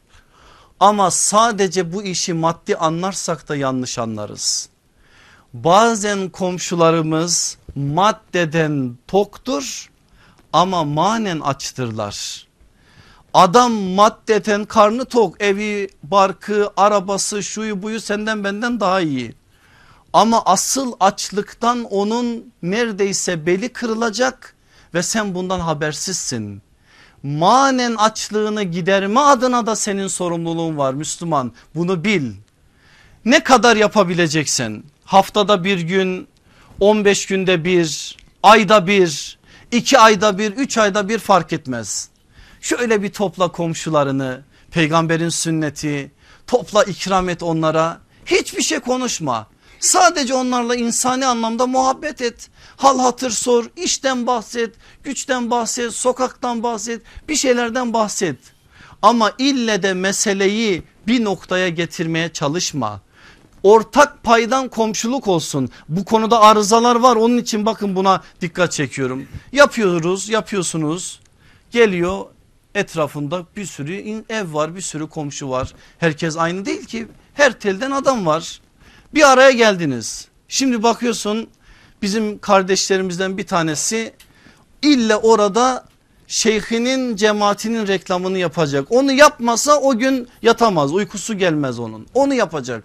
[0.80, 4.68] Ama sadece bu işi maddi anlarsak da yanlış anlarız.
[5.54, 9.90] Bazen komşularımız maddeden toktur
[10.52, 12.45] ama manen açtırlar.
[13.36, 19.34] Adam maddeten karnı tok evi barkı arabası şuyu buyu senden benden daha iyi.
[20.12, 24.54] Ama asıl açlıktan onun neredeyse beli kırılacak
[24.94, 26.62] ve sen bundan habersizsin.
[27.22, 32.32] Manen açlığını giderme adına da senin sorumluluğun var Müslüman bunu bil.
[33.24, 36.28] Ne kadar yapabileceksin haftada bir gün
[36.80, 39.38] 15 günde bir ayda bir
[39.72, 42.15] iki ayda bir üç ayda bir fark etmez.
[42.66, 46.10] Şöyle bir topla komşularını peygamberin sünneti
[46.46, 49.46] topla ikram et onlara hiçbir şey konuşma
[49.80, 52.50] Sadece onlarla insani anlamda muhabbet et.
[52.76, 54.74] Hal hatır sor, işten bahset,
[55.04, 58.36] güçten bahset, sokaktan bahset, bir şeylerden bahset.
[59.02, 63.00] Ama ille de meseleyi bir noktaya getirmeye çalışma.
[63.62, 65.70] Ortak paydan komşuluk olsun.
[65.88, 69.26] Bu konuda arızalar var onun için bakın buna dikkat çekiyorum.
[69.52, 71.20] Yapıyoruz, yapıyorsunuz.
[71.70, 72.26] Geliyor
[72.76, 75.74] etrafında bir sürü ev var, bir sürü komşu var.
[75.98, 77.06] Herkes aynı değil ki.
[77.34, 78.60] Her telden adam var.
[79.14, 80.28] Bir araya geldiniz.
[80.48, 81.48] Şimdi bakıyorsun
[82.02, 84.12] bizim kardeşlerimizden bir tanesi
[84.82, 85.84] ille orada
[86.26, 88.92] şeyhinin cemaatinin reklamını yapacak.
[88.92, 92.84] Onu yapmasa o gün yatamaz uykusu gelmez onun onu yapacak.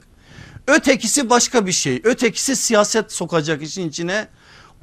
[0.67, 4.27] Ötekisi başka bir şey ötekisi siyaset sokacak işin içine.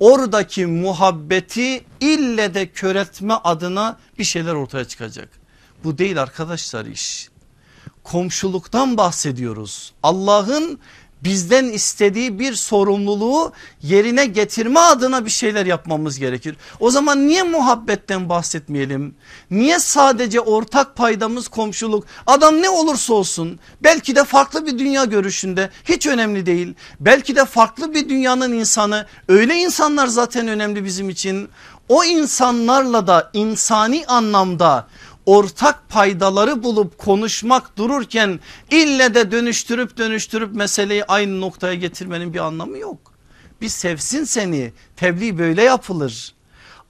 [0.01, 5.29] Oradaki muhabbeti ille de köretme adına bir şeyler ortaya çıkacak.
[5.85, 7.29] Bu değil arkadaşlar iş.
[8.05, 9.93] Komşuluktan bahsediyoruz.
[10.03, 10.79] Allah'ın
[11.25, 13.53] bizden istediği bir sorumluluğu
[13.83, 16.57] yerine getirme adına bir şeyler yapmamız gerekir.
[16.81, 19.14] O zaman niye muhabbetten bahsetmeyelim?
[19.51, 22.05] Niye sadece ortak paydamız komşuluk?
[22.27, 26.75] Adam ne olursa olsun belki de farklı bir dünya görüşünde hiç önemli değil.
[27.01, 31.49] Belki de farklı bir dünyanın insanı öyle insanlar zaten önemli bizim için.
[31.89, 34.87] O insanlarla da insani anlamda
[35.29, 42.79] ortak paydaları bulup konuşmak dururken ille de dönüştürüp dönüştürüp meseleyi aynı noktaya getirmenin bir anlamı
[42.79, 42.99] yok.
[43.61, 46.35] Bir sevsin seni tebliğ böyle yapılır.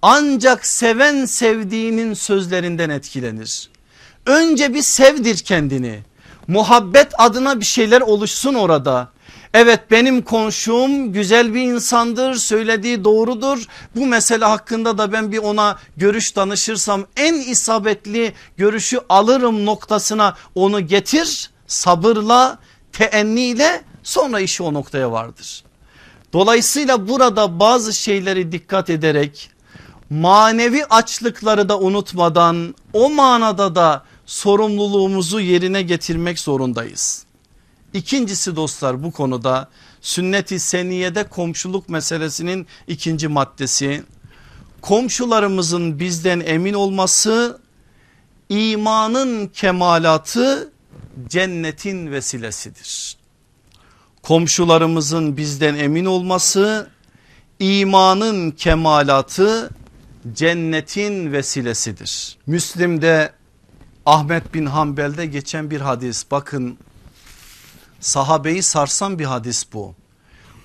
[0.03, 3.71] Ancak seven sevdiğinin sözlerinden etkilenir.
[4.27, 6.01] Önce bir sevdir kendini.
[6.47, 9.09] Muhabbet adına bir şeyler oluşsun orada.
[9.55, 13.67] Evet benim komşum güzel bir insandır söylediği doğrudur.
[13.97, 20.87] Bu mesele hakkında da ben bir ona görüş danışırsam en isabetli görüşü alırım noktasına onu
[20.87, 22.59] getir sabırla
[22.93, 25.65] teenniyle sonra işi o noktaya vardır.
[26.33, 29.51] Dolayısıyla burada bazı şeyleri dikkat ederek
[30.11, 37.28] manevi açlıkları da unutmadan o manada da sorumluluğumuzu yerine getirmek zorundayız.
[37.95, 39.69] İkincisi dostlar bu konuda
[40.01, 44.03] sünnet-i seniyede komşuluk meselesinin ikinci maddesi.
[44.81, 47.61] Komşularımızın bizden emin olması
[48.49, 50.73] imanın kemalatı
[51.29, 53.17] cennetin vesilesidir.
[54.23, 56.91] Komşularımızın bizden emin olması
[57.59, 59.71] imanın kemalatı
[60.33, 62.39] cennetin vesilesidir.
[62.47, 63.33] Müslim'de
[64.07, 66.79] Ahmet bin Hanbel'de geçen bir hadis bakın
[68.01, 69.95] sahabeyi sarsan bir hadis bu.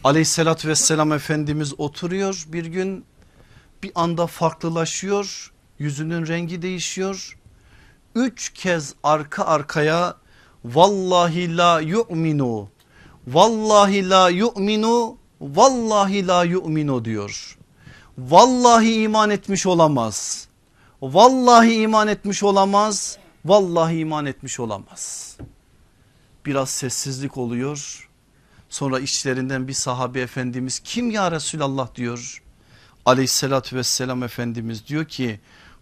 [0.03, 3.05] Aleyhissalatü vesselam Efendimiz oturuyor bir gün
[3.83, 7.37] bir anda farklılaşıyor yüzünün rengi değişiyor.
[8.15, 10.15] Üç kez arka arkaya
[10.65, 12.69] vallahi la yu'minu
[13.27, 17.57] vallahi la yu'minu vallahi la yu'minu diyor.
[18.17, 20.47] Vallahi iman etmiş olamaz.
[21.01, 23.17] Vallahi iman etmiş olamaz.
[23.45, 25.37] Vallahi iman etmiş olamaz.
[26.45, 28.09] Biraz sessizlik oluyor.
[28.69, 32.43] Sonra içlerinden bir sahabe efendimiz kim ya Resulallah diyor.
[33.05, 35.39] Aleyhissalatü vesselam efendimiz diyor ki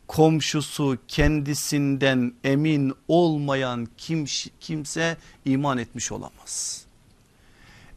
[0.07, 4.26] komşusu kendisinden emin olmayan kim,
[4.59, 6.86] kimse iman etmiş olamaz.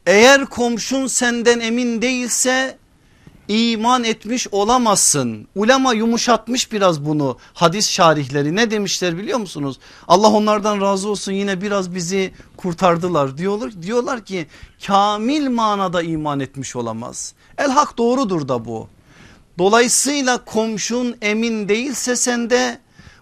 [0.05, 2.77] Eğer komşun senden emin değilse
[3.47, 5.47] iman etmiş olamazsın.
[5.55, 9.79] Ulema yumuşatmış biraz bunu hadis şarihleri ne demişler biliyor musunuz?
[10.07, 14.47] Allah onlardan razı olsun yine biraz bizi kurtardılar diyorlar, diyorlar ki
[14.87, 17.33] kamil manada iman etmiş olamaz.
[17.57, 18.87] El hak doğrudur da bu.
[19.57, 22.79] Dolayısıyla komşun emin değilse sende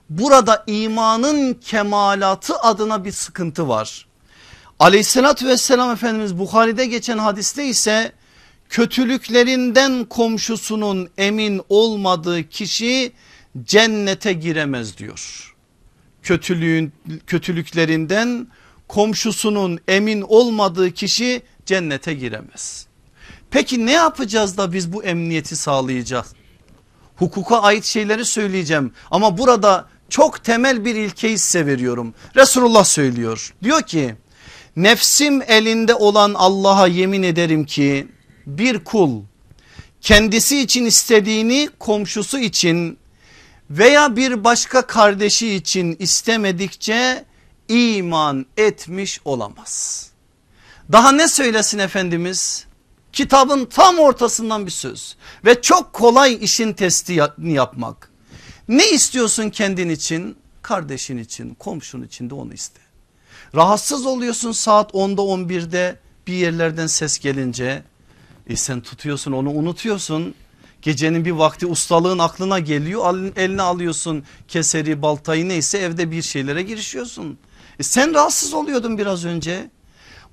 [0.10, 4.08] burada imanın kemalatı adına bir sıkıntı var.
[4.80, 8.12] Aleyhissalatü vesselam Efendimiz Bukhari'de geçen hadiste ise
[8.74, 13.12] kötülüklerinden komşusunun emin olmadığı kişi
[13.64, 15.54] cennete giremez diyor.
[16.24, 16.94] Kötülüğün
[17.28, 18.48] kötülüklerinden
[18.88, 22.88] komşusunun emin olmadığı kişi cennete giremez.
[23.52, 26.34] Peki ne yapacağız da biz bu emniyeti sağlayacağız?
[27.16, 32.14] Hukuka ait şeyleri söyleyeceğim ama burada çok temel bir ilkeyi size veriyorum.
[32.36, 34.16] Resulullah söylüyor diyor ki
[34.76, 38.08] nefsim elinde olan Allah'a yemin ederim ki
[38.46, 39.22] bir kul
[40.02, 42.98] kendisi için istediğini komşusu için
[43.70, 47.26] veya bir başka kardeşi için istemedikçe
[47.68, 50.08] iman etmiş olamaz.
[50.92, 52.66] Daha ne söylesin Efendimiz?
[53.14, 55.16] Kitabın tam ortasından bir söz
[55.46, 58.10] ve çok kolay işin testini yapmak.
[58.68, 60.38] Ne istiyorsun kendin için?
[60.62, 62.80] Kardeşin için, komşun için de onu iste.
[63.56, 67.84] Rahatsız oluyorsun saat 10'da 11'de bir yerlerden ses gelince
[68.48, 70.36] e sen tutuyorsun onu unutuyorsun.
[70.82, 77.38] Gecenin bir vakti ustalığın aklına geliyor eline alıyorsun keseri baltayı neyse evde bir şeylere girişiyorsun.
[77.80, 79.70] E sen rahatsız oluyordun biraz önce.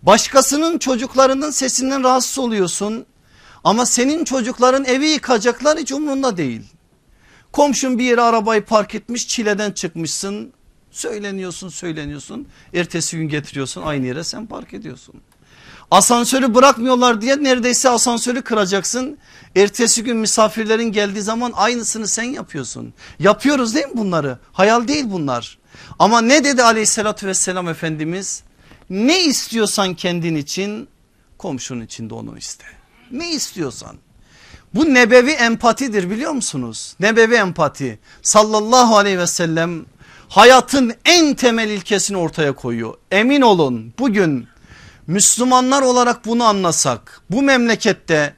[0.03, 3.07] Başkasının çocuklarının sesinden rahatsız oluyorsun.
[3.65, 6.63] Ama senin çocukların evi yıkacaklar hiç umrunda değil.
[7.53, 10.53] Komşun bir yere arabayı park etmiş çileden çıkmışsın.
[10.91, 12.49] Söyleniyorsun söyleniyorsun.
[12.75, 15.15] Ertesi gün getiriyorsun aynı yere sen park ediyorsun.
[15.91, 19.19] Asansörü bırakmıyorlar diye neredeyse asansörü kıracaksın.
[19.57, 22.95] Ertesi gün misafirlerin geldiği zaman aynısını sen yapıyorsun.
[23.19, 24.39] Yapıyoruz değil mi bunları?
[24.53, 25.59] Hayal değil bunlar.
[25.99, 28.43] Ama ne dedi aleyhissalatü vesselam Efendimiz?
[28.91, 30.89] Ne istiyorsan kendin için
[31.39, 32.65] komşunun için de onu iste.
[33.11, 33.97] Ne istiyorsan.
[34.75, 36.95] Bu nebevi empatidir biliyor musunuz?
[37.01, 39.87] Nebevi empati sallallahu aleyhi ve sellem
[40.29, 42.95] hayatın en temel ilkesini ortaya koyuyor.
[43.11, 44.47] Emin olun bugün
[45.11, 48.35] Müslümanlar olarak bunu anlasak bu memlekette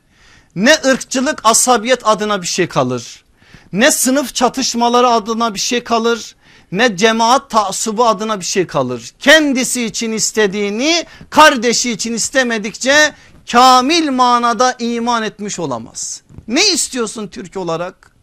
[0.57, 3.25] ne ırkçılık asabiyet adına bir şey kalır.
[3.73, 6.37] Ne sınıf çatışmaları adına bir şey kalır
[6.73, 9.13] ne cemaat taassubu adına bir şey kalır.
[9.19, 13.15] Kendisi için istediğini kardeşi için istemedikçe
[13.53, 16.23] kamil manada iman etmiş olamaz.
[16.49, 18.17] Ne istiyorsun Türk olarak?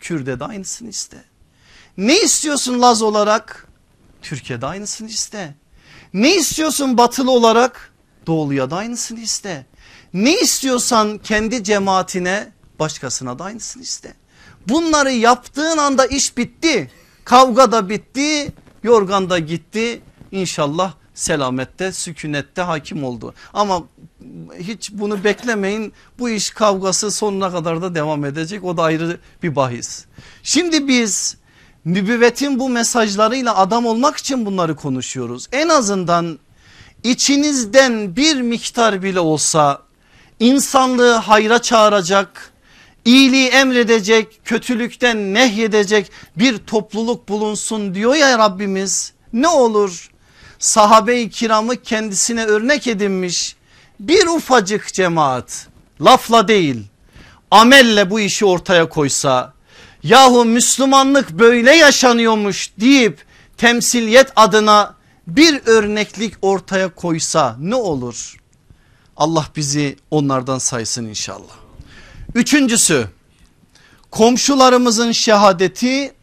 [0.00, 1.24] Kürde de aynısını iste.
[1.96, 3.66] Ne istiyorsun Laz olarak?
[4.22, 5.54] Türkiye'de aynısını iste.
[6.14, 7.92] Ne istiyorsun batılı olarak?
[8.26, 9.66] Doğuluya da aynısını iste.
[10.14, 14.14] Ne istiyorsan kendi cemaatine başkasına da aynısını iste.
[14.68, 16.90] Bunları yaptığın anda iş bitti.
[17.24, 18.52] Kavga da bitti,
[18.82, 20.02] yorgan da gitti.
[20.32, 23.34] İnşallah selamette, sükunette hakim oldu.
[23.52, 23.82] Ama
[24.58, 25.92] hiç bunu beklemeyin.
[26.18, 28.64] Bu iş kavgası sonuna kadar da devam edecek.
[28.64, 30.04] O da ayrı bir bahis.
[30.42, 31.36] Şimdi biz
[31.88, 35.46] nübüvvetin bu mesajlarıyla adam olmak için bunları konuşuyoruz.
[35.52, 36.38] En azından
[37.04, 39.82] içinizden bir miktar bile olsa
[40.40, 42.52] insanlığı hayra çağıracak,
[43.04, 49.12] iyiliği emredecek, kötülükten nehyedecek bir topluluk bulunsun diyor ya Rabbimiz.
[49.32, 50.10] Ne olur
[50.58, 53.56] sahabe-i kiramı kendisine örnek edinmiş
[54.00, 55.66] bir ufacık cemaat
[56.00, 56.84] lafla değil
[57.50, 59.52] amelle bu işi ortaya koysa
[60.02, 63.24] yahu Müslümanlık böyle yaşanıyormuş deyip
[63.56, 64.94] temsiliyet adına
[65.26, 68.36] bir örneklik ortaya koysa ne olur?
[69.16, 71.54] Allah bizi onlardan saysın inşallah.
[72.34, 73.08] Üçüncüsü
[74.10, 76.14] komşularımızın şehadeti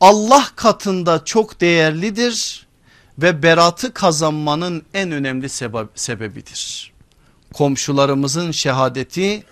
[0.00, 2.66] Allah katında çok değerlidir
[3.18, 5.48] ve beratı kazanmanın en önemli
[5.94, 6.92] sebebidir.
[7.54, 9.44] Komşularımızın şehadeti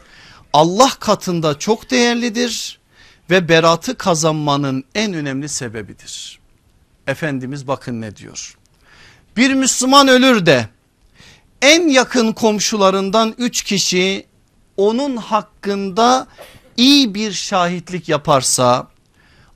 [0.52, 2.78] Allah katında çok değerlidir
[3.30, 6.38] ve beratı kazanmanın en önemli sebebidir.
[7.06, 8.56] Efendimiz bakın ne diyor.
[9.36, 10.68] Bir Müslüman ölür de
[11.62, 14.26] en yakın komşularından üç kişi
[14.76, 16.26] onun hakkında
[16.76, 18.88] iyi bir şahitlik yaparsa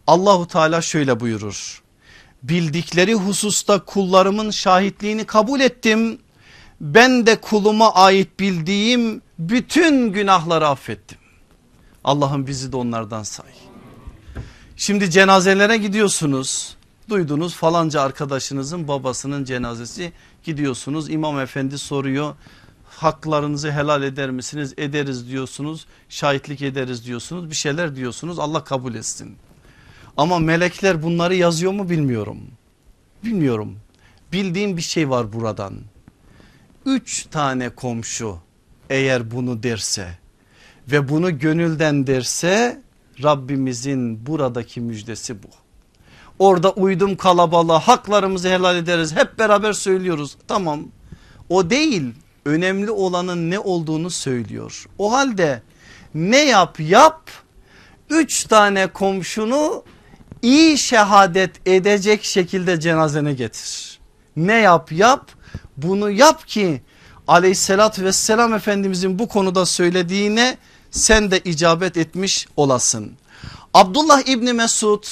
[0.07, 1.83] Allahu Teala şöyle buyurur.
[2.43, 6.19] Bildikleri hususta kullarımın şahitliğini kabul ettim.
[6.81, 11.19] Ben de kuluma ait bildiğim bütün günahları affettim.
[12.05, 13.51] Allah'ım bizi de onlardan say.
[14.77, 16.77] Şimdi cenazelere gidiyorsunuz.
[17.09, 20.13] Duydunuz falanca arkadaşınızın babasının cenazesi
[20.45, 21.11] gidiyorsunuz.
[21.11, 22.35] İmam efendi soruyor
[22.91, 24.75] haklarınızı helal eder misiniz?
[24.77, 25.87] Ederiz diyorsunuz.
[26.09, 27.51] Şahitlik ederiz diyorsunuz.
[27.51, 28.39] Bir şeyler diyorsunuz.
[28.39, 29.37] Allah kabul etsin.
[30.17, 32.41] Ama melekler bunları yazıyor mu bilmiyorum.
[33.25, 33.77] Bilmiyorum.
[34.33, 35.75] Bildiğim bir şey var buradan.
[36.87, 38.39] Üç tane komşu
[38.91, 40.19] eğer bunu derse
[40.93, 42.81] ve bunu gönülden derse
[43.23, 45.49] Rabbimizin buradaki müjdesi bu.
[46.39, 50.87] Orada uydum kalabalığa haklarımızı helal ederiz hep beraber söylüyoruz tamam
[51.49, 52.03] o değil
[52.45, 54.87] önemli olanın ne olduğunu söylüyor.
[54.99, 55.63] O halde
[56.15, 57.31] ne yap yap
[58.11, 59.85] üç tane komşunu
[60.43, 63.99] iyi şehadet edecek şekilde cenazene getir.
[64.37, 65.31] Ne yap yap
[65.77, 66.83] bunu yap ki
[67.29, 70.59] aleyhissalatü vesselam efendimizin bu konuda söylediğine
[70.91, 73.13] sen de icabet etmiş olasın.
[73.75, 75.05] Abdullah İbni Mesud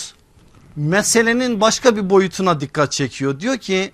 [0.77, 3.41] meselenin başka bir boyutuna dikkat çekiyor.
[3.41, 3.93] Diyor ki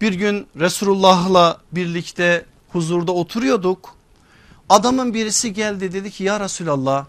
[0.00, 3.94] bir gün Resulullah'la birlikte huzurda oturuyorduk.
[4.68, 7.06] Adamın birisi geldi dedi ki ya Resulallah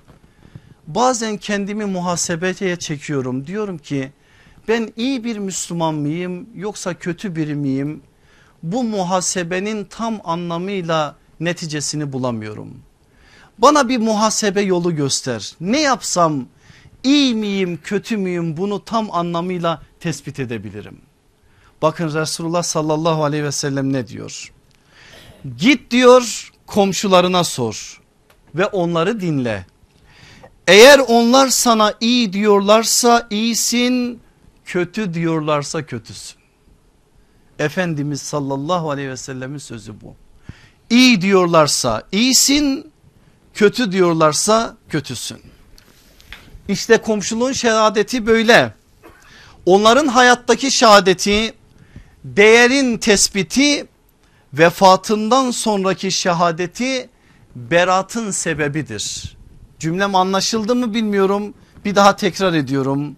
[0.87, 3.47] bazen kendimi muhasebeye çekiyorum.
[3.47, 4.11] Diyorum ki
[4.67, 8.01] ben iyi bir Müslüman mıyım yoksa kötü biri miyim?
[8.63, 12.73] Bu muhasebenin tam anlamıyla neticesini bulamıyorum.
[13.61, 15.53] Bana bir muhasebe yolu göster.
[15.61, 16.45] Ne yapsam
[17.03, 21.01] iyi miyim kötü müyüm bunu tam anlamıyla tespit edebilirim.
[21.81, 24.53] Bakın Resulullah sallallahu aleyhi ve sellem ne diyor?
[25.57, 28.01] Git diyor komşularına sor
[28.55, 29.65] ve onları dinle.
[30.67, 34.21] Eğer onlar sana iyi diyorlarsa iyisin,
[34.65, 36.37] kötü diyorlarsa kötüsün.
[37.59, 40.15] Efendimiz sallallahu aleyhi ve sellemin sözü bu.
[40.89, 42.90] İyi diyorlarsa iyisin,
[43.61, 45.37] kötü diyorlarsa kötüsün.
[46.67, 48.73] İşte komşuluğun şehadeti böyle.
[49.65, 51.53] Onların hayattaki şehadeti
[52.23, 53.87] değerin tespiti
[54.53, 57.09] vefatından sonraki şehadeti
[57.55, 59.37] beratın sebebidir.
[59.79, 61.53] Cümlem anlaşıldı mı bilmiyorum
[61.85, 63.15] bir daha tekrar ediyorum.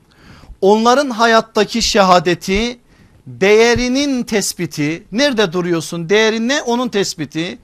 [0.61, 2.79] Onların hayattaki şehadeti
[3.27, 7.59] değerinin tespiti nerede duruyorsun değerin ne onun tespiti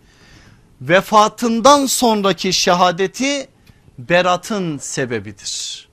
[0.81, 3.47] vefatından sonraki şehadeti
[3.99, 5.89] beratın sebebidir.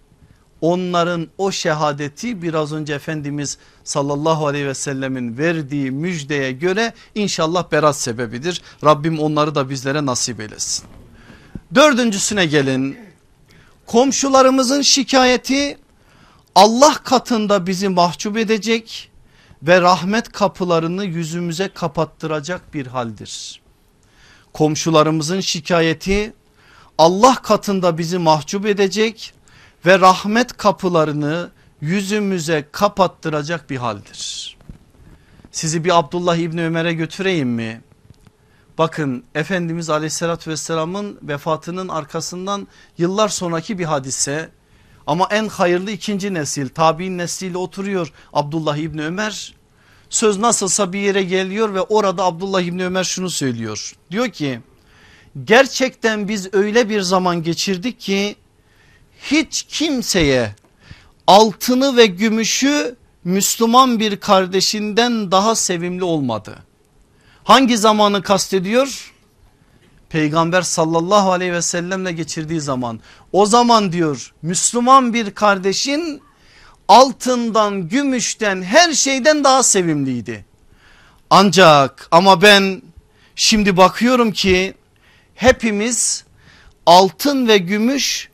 [0.61, 7.97] Onların o şehadeti biraz önce Efendimiz sallallahu aleyhi ve sellemin verdiği müjdeye göre inşallah berat
[7.97, 8.63] sebebidir.
[8.85, 10.85] Rabbim onları da bizlere nasip eylesin.
[11.75, 12.99] Dördüncüsüne gelin.
[13.87, 15.79] Komşularımızın şikayeti
[16.55, 19.11] Allah katında bizi mahcup edecek
[19.63, 23.61] ve rahmet kapılarını yüzümüze kapattıracak bir haldir.
[24.57, 26.33] Komşularımızın şikayeti
[26.99, 29.35] Allah katında bizi mahcup edecek
[29.87, 31.51] ve rahmet kapılarını
[31.81, 34.57] yüzümüze kapattıracak bir haldir.
[35.53, 37.81] Sizi bir Abdullah İbni Ömer'e götüreyim mi?
[38.79, 44.51] Bakın Efendimiz aleyhissalatü vesselamın vefatının arkasından yıllar sonraki bir hadise
[45.07, 49.56] ama en hayırlı ikinci nesil tabi'in nesliyle oturuyor Abdullah İbni Ömer.
[50.17, 53.93] Söz nasılsa bir yere geliyor ve orada Abdullah İbni Ömer şunu söylüyor.
[54.11, 54.61] Diyor ki
[55.45, 58.37] gerçekten biz öyle bir zaman geçirdik ki
[59.23, 60.55] hiç kimseye
[61.27, 66.59] altını ve gümüşü Müslüman bir kardeşinden daha sevimli olmadı.
[67.45, 69.13] Hangi zamanı kastediyor?
[70.09, 73.01] Peygamber sallallahu aleyhi ve sellemle geçirdiği zaman.
[73.33, 76.23] O zaman diyor Müslüman bir kardeşin
[76.89, 80.45] altından, gümüşten, her şeyden daha sevimliydi.
[81.31, 82.83] Ancak ama ben
[83.37, 84.75] şimdi bakıyorum ki
[85.35, 86.25] hepimiz
[86.87, 88.29] altın ve gümüş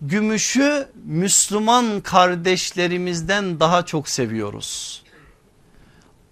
[0.00, 5.02] gümüşü Müslüman kardeşlerimizden daha çok seviyoruz.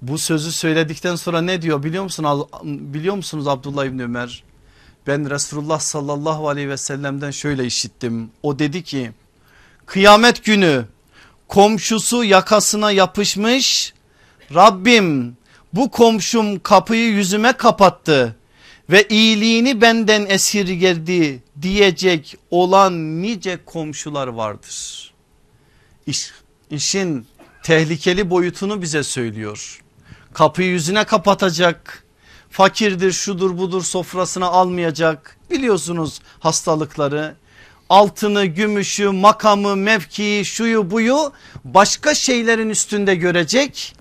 [0.02, 4.44] Bu sözü söyledikten sonra ne diyor biliyor musun biliyor musunuz Abdullah İbni Ömer?
[5.06, 8.30] Ben Resulullah sallallahu aleyhi ve sellem'den şöyle işittim.
[8.42, 9.12] O dedi ki
[9.86, 10.84] kıyamet günü
[11.48, 13.94] komşusu yakasına yapışmış
[14.54, 15.36] Rabbim
[15.72, 18.36] bu komşum kapıyı yüzüme kapattı
[18.90, 25.12] ve iyiliğini benden esirgedi diyecek olan nice komşular vardır.
[26.06, 26.32] İş,
[26.70, 27.26] işin
[27.62, 29.82] tehlikeli boyutunu bize söylüyor.
[30.32, 32.04] Kapıyı yüzüne kapatacak,
[32.50, 37.34] fakirdir şudur budur sofrasına almayacak biliyorsunuz hastalıkları
[37.90, 41.32] altını gümüşü makamı mevkii şuyu buyu
[41.64, 43.96] başka şeylerin üstünde görecek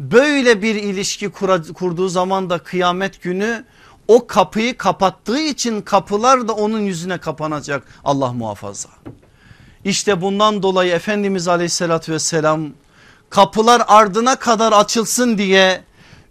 [0.00, 1.28] böyle bir ilişki
[1.74, 3.64] kurduğu zaman da kıyamet günü
[4.08, 8.88] o kapıyı kapattığı için kapılar da onun yüzüne kapanacak Allah muhafaza.
[9.84, 12.68] İşte bundan dolayı Efendimiz aleyhissalatü vesselam
[13.30, 15.80] kapılar ardına kadar açılsın diye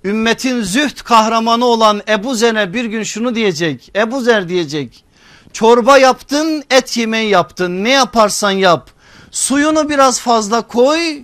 [0.04, 3.92] ümmetin züht kahramanı olan Ebu Zer'e bir gün şunu diyecek.
[3.96, 5.04] Ebu Zer diyecek
[5.54, 7.84] çorba yaptın et yemeği yaptın.
[7.84, 8.90] Ne yaparsan yap.
[9.32, 11.24] Suyunu biraz fazla koy.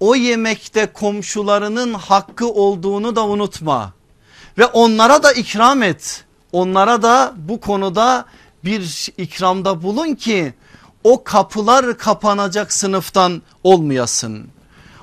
[0.00, 3.92] O yemekte komşularının hakkı olduğunu da unutma.
[4.58, 6.24] Ve onlara da ikram et.
[6.52, 8.24] Onlara da bu konuda
[8.64, 10.54] bir ikramda bulun ki
[11.04, 14.46] o kapılar kapanacak sınıftan olmayasın.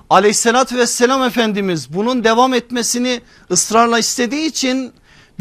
[0.09, 4.93] Aleyhissalatü vesselam Efendimiz bunun devam etmesini ısrarla istediği için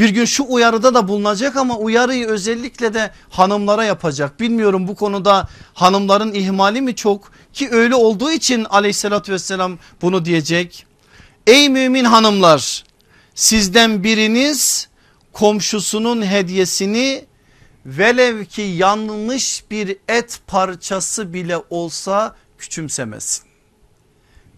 [0.02, 4.40] bir gün şu uyarıda da bulunacak ama uyarıyı özellikle de hanımlara yapacak.
[4.40, 10.86] Bilmiyorum bu konuda hanımların ihmali mi çok ki öyle olduğu için aleyhissalatü vesselam bunu diyecek.
[11.46, 12.84] Ey mümin hanımlar
[13.34, 14.88] sizden biriniz
[15.32, 17.24] komşusunun hediyesini
[17.86, 23.44] velev ki yanlış bir et parçası bile olsa küçümsemesin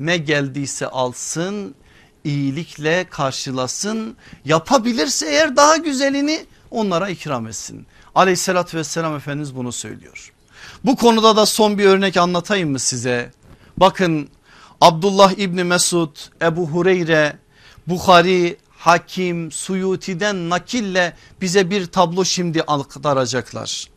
[0.01, 1.74] ne geldiyse alsın
[2.24, 7.86] iyilikle karşılasın yapabilirse eğer daha güzelini onlara ikram etsin.
[8.14, 10.32] Aleyhissalatü vesselam Efendimiz bunu söylüyor.
[10.84, 13.30] Bu konuda da son bir örnek anlatayım mı size?
[13.76, 14.28] Bakın
[14.80, 17.38] Abdullah İbni Mesud, Ebu Hureyre,
[17.86, 23.88] Bukhari, Hakim, Suyuti'den nakille bize bir tablo şimdi aktaracaklar.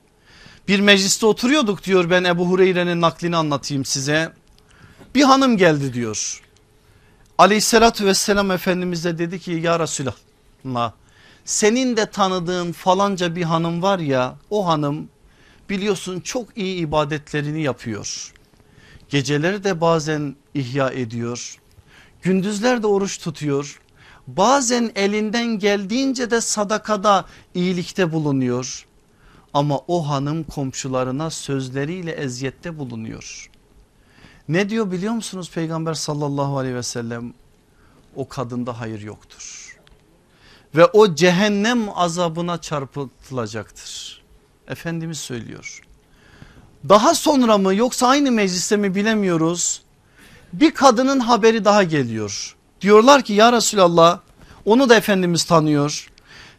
[0.67, 4.33] Bir mecliste oturuyorduk diyor ben Ebu Hureyre'nin naklini anlatayım size.
[5.15, 6.41] Bir hanım geldi diyor.
[7.37, 10.91] Aleyhissalatü vesselam Efendimiz de dedi ki ya Resulallah
[11.45, 15.09] senin de tanıdığın falanca bir hanım var ya o hanım
[15.69, 18.33] biliyorsun çok iyi ibadetlerini yapıyor.
[19.09, 21.57] Geceleri de bazen ihya ediyor.
[22.21, 23.79] Gündüzler de oruç tutuyor.
[24.27, 28.85] Bazen elinden geldiğince de sadakada iyilikte bulunuyor.
[29.53, 33.49] Ama o hanım komşularına sözleriyle eziyette bulunuyor.
[34.49, 37.33] Ne diyor biliyor musunuz Peygamber sallallahu aleyhi ve sellem?
[38.15, 39.77] O kadında hayır yoktur.
[40.75, 44.21] Ve o cehennem azabına çarpıtılacaktır.
[44.67, 45.81] Efendimiz söylüyor.
[46.89, 49.81] Daha sonra mı yoksa aynı mecliste mi bilemiyoruz.
[50.53, 52.55] Bir kadının haberi daha geliyor.
[52.81, 54.19] Diyorlar ki ya Resulallah
[54.65, 56.09] onu da Efendimiz tanıyor.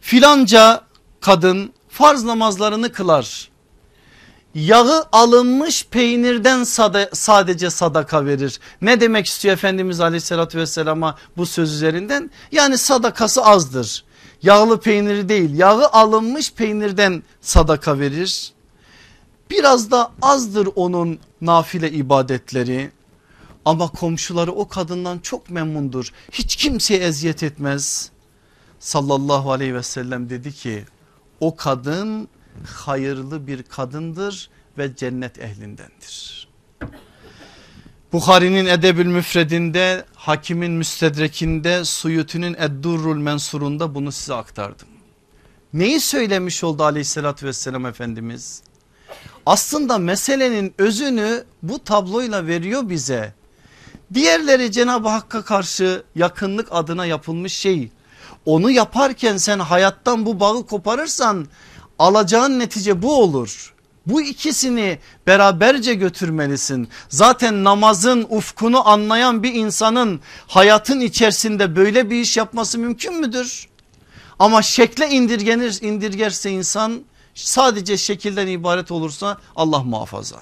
[0.01, 0.84] Filanca
[1.20, 3.51] kadın farz namazlarını kılar
[4.66, 6.64] yağı alınmış peynirden
[7.12, 8.61] sadece sadaka verir.
[8.82, 12.30] Ne demek istiyor Efendimiz aleyhissalatü vesselama bu söz üzerinden?
[12.52, 14.04] Yani sadakası azdır.
[14.42, 18.52] Yağlı peyniri değil yağı alınmış peynirden sadaka verir.
[19.50, 22.90] Biraz da azdır onun nafile ibadetleri.
[23.64, 26.12] Ama komşuları o kadından çok memnundur.
[26.32, 28.11] Hiç kimseye eziyet etmez.
[28.80, 30.84] Sallallahu aleyhi ve sellem dedi ki
[31.40, 32.28] o kadın
[32.66, 36.48] hayırlı bir kadındır ve cennet ehlindendir.
[38.12, 44.88] Bukhari'nin Edebül Müfredinde, Hakim'in Müstedrekinde, Suyuti'nin Eddurrul Mensur'unda bunu size aktardım.
[45.72, 48.62] Neyi söylemiş oldu aleyhissalatü vesselam Efendimiz?
[49.46, 53.34] Aslında meselenin özünü bu tabloyla veriyor bize.
[54.14, 57.90] Diğerleri Cenab-ı Hakk'a karşı yakınlık adına yapılmış şey.
[58.46, 61.46] Onu yaparken sen hayattan bu bağı koparırsan
[61.99, 63.74] alacağın netice bu olur.
[64.07, 66.88] Bu ikisini beraberce götürmelisin.
[67.09, 73.68] Zaten namazın ufkunu anlayan bir insanın hayatın içerisinde böyle bir iş yapması mümkün müdür?
[74.38, 77.03] Ama şekle indirgenir, indirgerse insan
[77.34, 80.36] sadece şekilden ibaret olursa Allah muhafaza.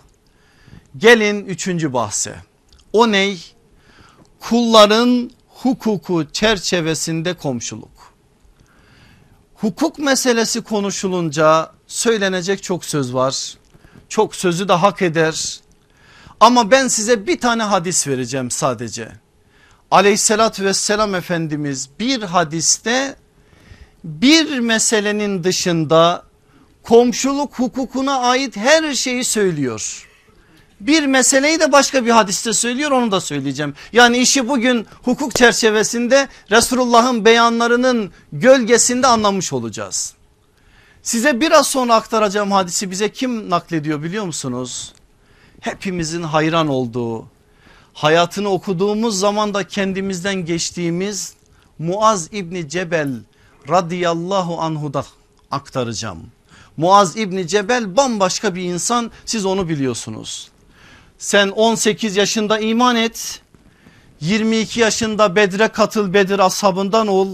[0.96, 2.36] Gelin üçüncü bahse.
[2.92, 3.54] O ney?
[4.40, 7.95] Kulların hukuku çerçevesinde komşuluk.
[9.60, 13.54] Hukuk meselesi konuşulunca söylenecek çok söz var.
[14.08, 15.60] Çok sözü de hak eder.
[16.40, 19.12] Ama ben size bir tane hadis vereceğim sadece.
[19.90, 23.16] Aleyhissalatü vesselam Efendimiz bir hadiste
[24.04, 26.22] bir meselenin dışında
[26.82, 30.08] komşuluk hukukuna ait her şeyi söylüyor.
[30.80, 33.74] Bir meseleyi de başka bir hadiste söylüyor onu da söyleyeceğim.
[33.92, 40.14] Yani işi bugün hukuk çerçevesinde Resulullah'ın beyanlarının gölgesinde anlamış olacağız.
[41.02, 44.92] Size biraz sonra aktaracağım hadisi bize kim naklediyor biliyor musunuz?
[45.60, 47.26] Hepimizin hayran olduğu,
[47.94, 51.34] hayatını okuduğumuz zaman da kendimizden geçtiğimiz
[51.78, 53.14] Muaz İbni Cebel
[53.68, 55.04] radıyallahu anhuda
[55.50, 56.18] aktaracağım.
[56.76, 60.48] Muaz İbni Cebel bambaşka bir insan siz onu biliyorsunuz.
[61.18, 63.40] Sen 18 yaşında iman et
[64.20, 67.28] 22 yaşında Bedre katıl Bedir ashabından ol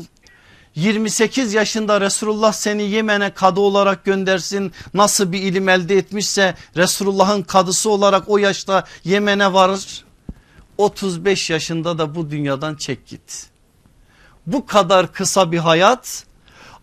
[0.74, 4.72] 28 yaşında Resulullah seni Yemen'e kadı olarak göndersin.
[4.94, 10.04] Nasıl bir ilim elde etmişse Resulullah'ın kadısı olarak o yaşta Yemen'e varır.
[10.78, 13.46] 35 yaşında da bu dünyadan çek git.
[14.46, 16.24] Bu kadar kısa bir hayat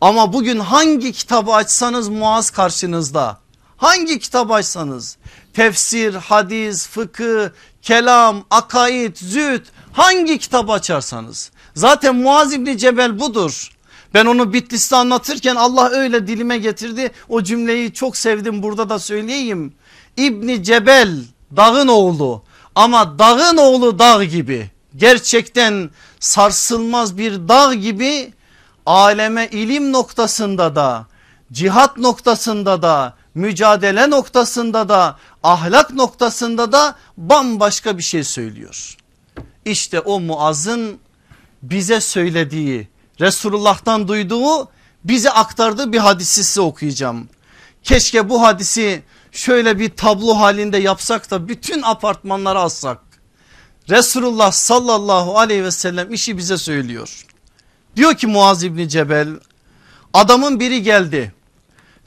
[0.01, 3.37] ama bugün hangi kitabı açsanız Muaz karşınızda.
[3.77, 5.17] Hangi kitabı açsanız
[5.59, 7.49] tefsir, hadis, fıkıh,
[7.81, 11.51] kelam, akaid, züht hangi kitabı açarsanız.
[11.75, 13.69] Zaten Muaz İbni Cebel budur.
[14.13, 17.11] Ben onu Bitlis'te anlatırken Allah öyle dilime getirdi.
[17.29, 19.73] O cümleyi çok sevdim burada da söyleyeyim.
[20.17, 21.17] İbni Cebel
[21.55, 22.43] dağın oğlu
[22.75, 24.71] ama dağın oğlu dağ gibi.
[24.95, 25.89] Gerçekten
[26.19, 28.33] sarsılmaz bir dağ gibi
[28.85, 31.07] aleme ilim noktasında da
[31.51, 38.97] cihat noktasında da mücadele noktasında da ahlak noktasında da bambaşka bir şey söylüyor.
[39.65, 40.99] İşte o Muaz'ın
[41.61, 42.87] bize söylediği
[43.19, 44.69] Resulullah'tan duyduğu
[45.03, 47.29] bize aktardığı bir hadisi size okuyacağım.
[47.83, 52.99] Keşke bu hadisi şöyle bir tablo halinde yapsak da bütün apartmanlara assak.
[53.89, 57.25] Resulullah sallallahu aleyhi ve sellem işi bize söylüyor.
[57.95, 59.27] Diyor ki Muaz İbni Cebel
[60.13, 61.33] adamın biri geldi.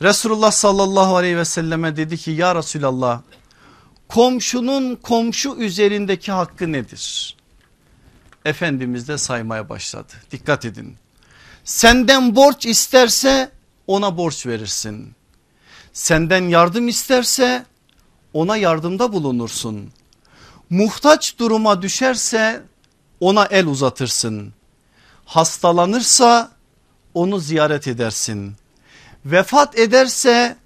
[0.03, 3.21] Resulullah sallallahu aleyhi ve selleme dedi ki ya Resulallah
[4.09, 7.37] komşunun komşu üzerindeki hakkı nedir?
[8.45, 10.13] Efendimiz de saymaya başladı.
[10.31, 10.97] Dikkat edin.
[11.65, 13.51] Senden borç isterse
[13.87, 15.13] ona borç verirsin.
[15.93, 17.67] Senden yardım isterse
[18.33, 19.93] ona yardımda bulunursun.
[20.71, 22.63] Muhtaç duruma düşerse
[23.21, 24.53] ona el uzatırsın.
[25.25, 26.51] Hastalanırsa
[27.15, 28.57] onu ziyaret edersin.
[29.27, 30.57] Vefat ederse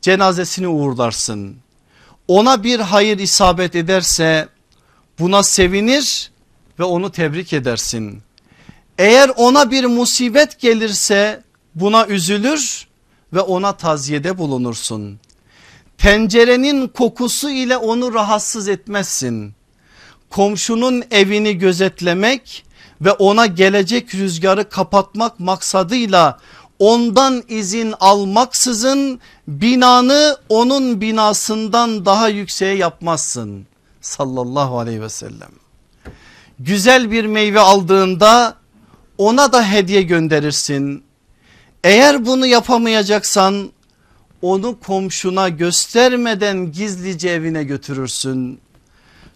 [0.00, 1.56] cenazesini uğurlarsın.
[2.28, 4.48] Ona bir hayır isabet ederse
[5.18, 6.30] buna sevinir
[6.78, 8.22] ve onu tebrik edersin.
[8.98, 11.42] Eğer ona bir musibet gelirse
[11.74, 12.86] buna üzülür
[13.32, 15.20] ve ona taziyede bulunursun.
[15.98, 19.54] Tencerenin kokusu ile onu rahatsız etmezsin.
[20.30, 22.64] Komşunun evini gözetlemek
[23.00, 26.38] ve ona gelecek rüzgarı kapatmak maksadıyla
[26.78, 33.66] ondan izin almaksızın binanı onun binasından daha yükseğe yapmazsın
[34.00, 35.50] sallallahu aleyhi ve sellem.
[36.58, 38.54] Güzel bir meyve aldığında
[39.18, 41.04] ona da hediye gönderirsin.
[41.84, 43.70] Eğer bunu yapamayacaksan
[44.42, 48.60] onu komşuna göstermeden gizlice evine götürürsün.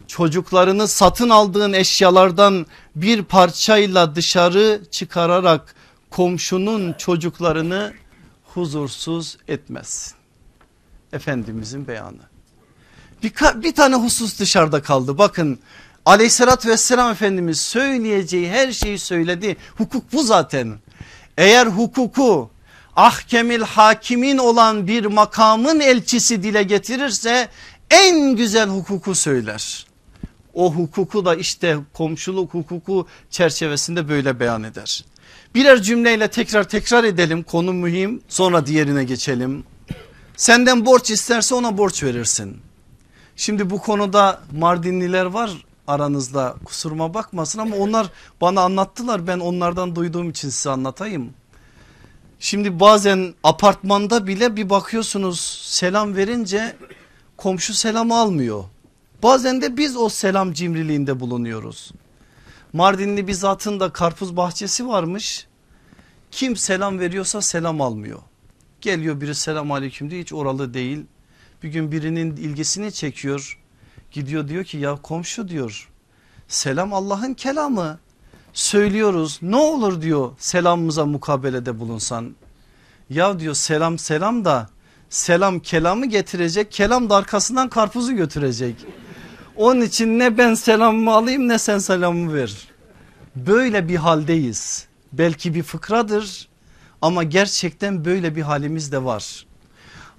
[0.07, 2.67] Çocuklarını satın aldığın eşyalardan
[2.97, 5.75] bir parçayla dışarı çıkararak
[6.13, 7.93] komşunun çocuklarını
[8.45, 10.15] huzursuz etmez.
[11.13, 12.23] Efendimizin beyanı.
[13.23, 13.33] Bir,
[13.63, 15.59] bir tane husus dışarıda kaldı bakın
[16.07, 19.57] aleyhissalatü vesselam Efendimiz söyleyeceği her şeyi söyledi.
[19.79, 20.79] Hukuk bu zaten.
[21.39, 22.51] Eğer hukuku
[22.97, 27.49] ahkemil hakimin olan bir makamın elçisi dile getirirse
[27.91, 29.87] en güzel hukuku söyler.
[30.55, 35.05] O hukuku da işte komşuluk hukuku çerçevesinde böyle beyan eder.
[35.55, 39.65] Birer cümleyle tekrar tekrar edelim konu mühim sonra diğerine geçelim.
[40.37, 42.57] Senden borç isterse ona borç verirsin.
[43.37, 45.51] Şimdi bu konuda Mardinliler var
[45.87, 48.07] aranızda kusuruma bakmasın ama onlar
[48.41, 51.31] bana anlattılar ben onlardan duyduğum için size anlatayım.
[52.41, 56.77] Şimdi bazen apartmanda bile bir bakıyorsunuz selam verince
[57.37, 58.65] komşu selam almıyor.
[59.23, 61.93] Bazen de biz o selam cimriliğinde bulunuyoruz.
[62.73, 65.47] Mardinli bir zatın da karpuz bahçesi varmış.
[66.31, 68.19] Kim selam veriyorsa selam almıyor.
[68.81, 71.07] Geliyor biri selam aleyküm diye hiç oralı değil.
[71.63, 73.59] Bir gün birinin ilgisini çekiyor.
[74.11, 75.89] Gidiyor diyor ki ya komşu diyor
[76.49, 77.99] selam Allah'ın kelamı.
[78.53, 82.35] Söylüyoruz ne olur diyor selamımıza mukabelede bulunsan.
[83.11, 84.71] Ya diyor selam selam da
[85.11, 88.77] selam kelamı getirecek kelam da arkasından karpuzu götürecek.
[89.57, 92.69] Onun için ne ben selamımı alayım ne sen selamımı ver.
[93.37, 94.87] Böyle bir haldeyiz.
[95.13, 96.49] Belki bir fıkradır
[97.03, 99.47] ama gerçekten böyle bir halimiz de var.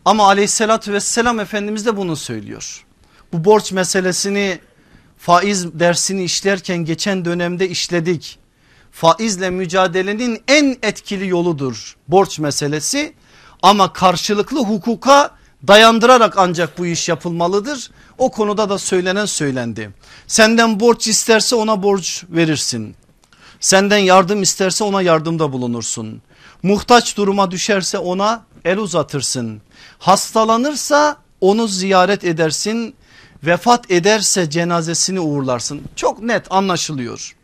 [0.05, 2.85] Ama aleyhissalatü vesselam Efendimiz de bunu söylüyor.
[3.33, 4.59] Bu borç meselesini
[5.17, 8.39] faiz dersini işlerken geçen dönemde işledik.
[8.91, 13.13] Faizle mücadelenin en etkili yoludur borç meselesi
[13.61, 15.31] ama karşılıklı hukuka
[15.67, 17.91] dayandırarak ancak bu iş yapılmalıdır.
[18.17, 19.91] O konuda da söylenen söylendi.
[20.27, 22.95] Senden borç isterse ona borç verirsin.
[23.59, 26.21] Senden yardım isterse ona yardımda bulunursun.
[26.63, 29.61] Muhtaç duruma düşerse ona el uzatırsın.
[29.99, 32.95] Hastalanırsa onu ziyaret edersin.
[33.43, 35.81] Vefat ederse cenazesini uğurlarsın.
[35.95, 37.35] Çok net anlaşılıyor.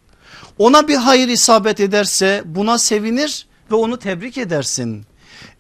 [0.58, 5.06] Ona bir hayır isabet ederse buna sevinir ve onu tebrik edersin.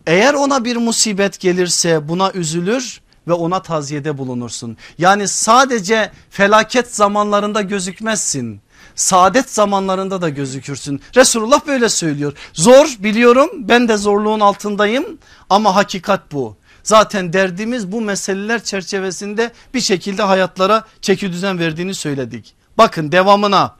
[0.09, 4.77] Eğer ona bir musibet gelirse buna üzülür ve ona taziyede bulunursun.
[4.97, 8.61] Yani sadece felaket zamanlarında gözükmezsin.
[8.95, 11.01] Saadet zamanlarında da gözükürsün.
[11.15, 12.33] Resulullah böyle söylüyor.
[12.53, 15.17] Zor biliyorum ben de zorluğun altındayım
[15.49, 16.55] ama hakikat bu.
[16.83, 22.53] Zaten derdimiz bu meseleler çerçevesinde bir şekilde hayatlara çeki düzen verdiğini söyledik.
[22.77, 23.75] Bakın devamına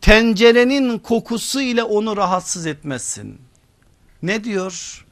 [0.00, 3.38] tencerenin kokusu ile onu rahatsız etmezsin.
[4.22, 5.04] Ne diyor?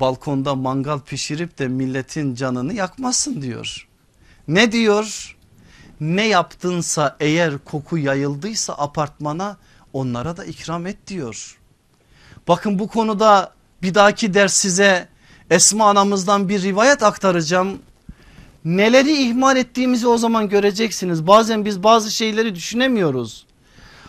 [0.00, 3.88] Balkonda mangal pişirip de milletin canını yakmasın diyor.
[4.48, 5.36] Ne diyor?
[6.00, 9.56] Ne yaptınsa eğer koku yayıldıysa apartmana
[9.92, 11.58] onlara da ikram et diyor.
[12.48, 15.08] Bakın bu konuda bir dahaki ders size
[15.50, 17.78] Esma anamızdan bir rivayet aktaracağım.
[18.64, 21.26] Neleri ihmal ettiğimizi o zaman göreceksiniz.
[21.26, 23.46] Bazen biz bazı şeyleri düşünemiyoruz.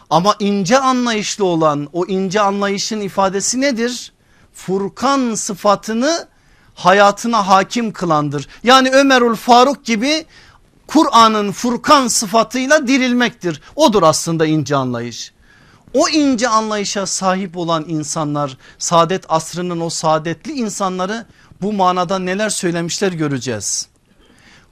[0.09, 4.11] Ama ince anlayışlı olan o ince anlayışın ifadesi nedir?
[4.57, 6.27] Furkan sıfatını
[6.75, 8.47] hayatına hakim kılandır.
[8.63, 10.25] Yani Ömerül Faruk gibi
[10.87, 13.61] Kur'an'ın Furkan sıfatıyla dirilmektir.
[13.75, 15.33] Odur aslında ince anlayış.
[15.93, 21.25] O ince anlayışa sahip olan insanlar saadet asrının o saadetli insanları
[21.61, 23.87] bu manada neler söylemişler göreceğiz.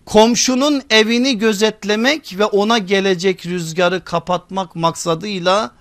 [0.06, 5.72] Komşunun evini gözetlemek ve ona gelecek rüzgarı kapatmak maksadıyla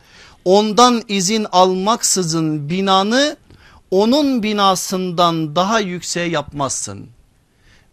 [0.45, 3.37] ondan izin almaksızın binanı
[3.95, 7.09] onun binasından daha yükseğe yapmazsın.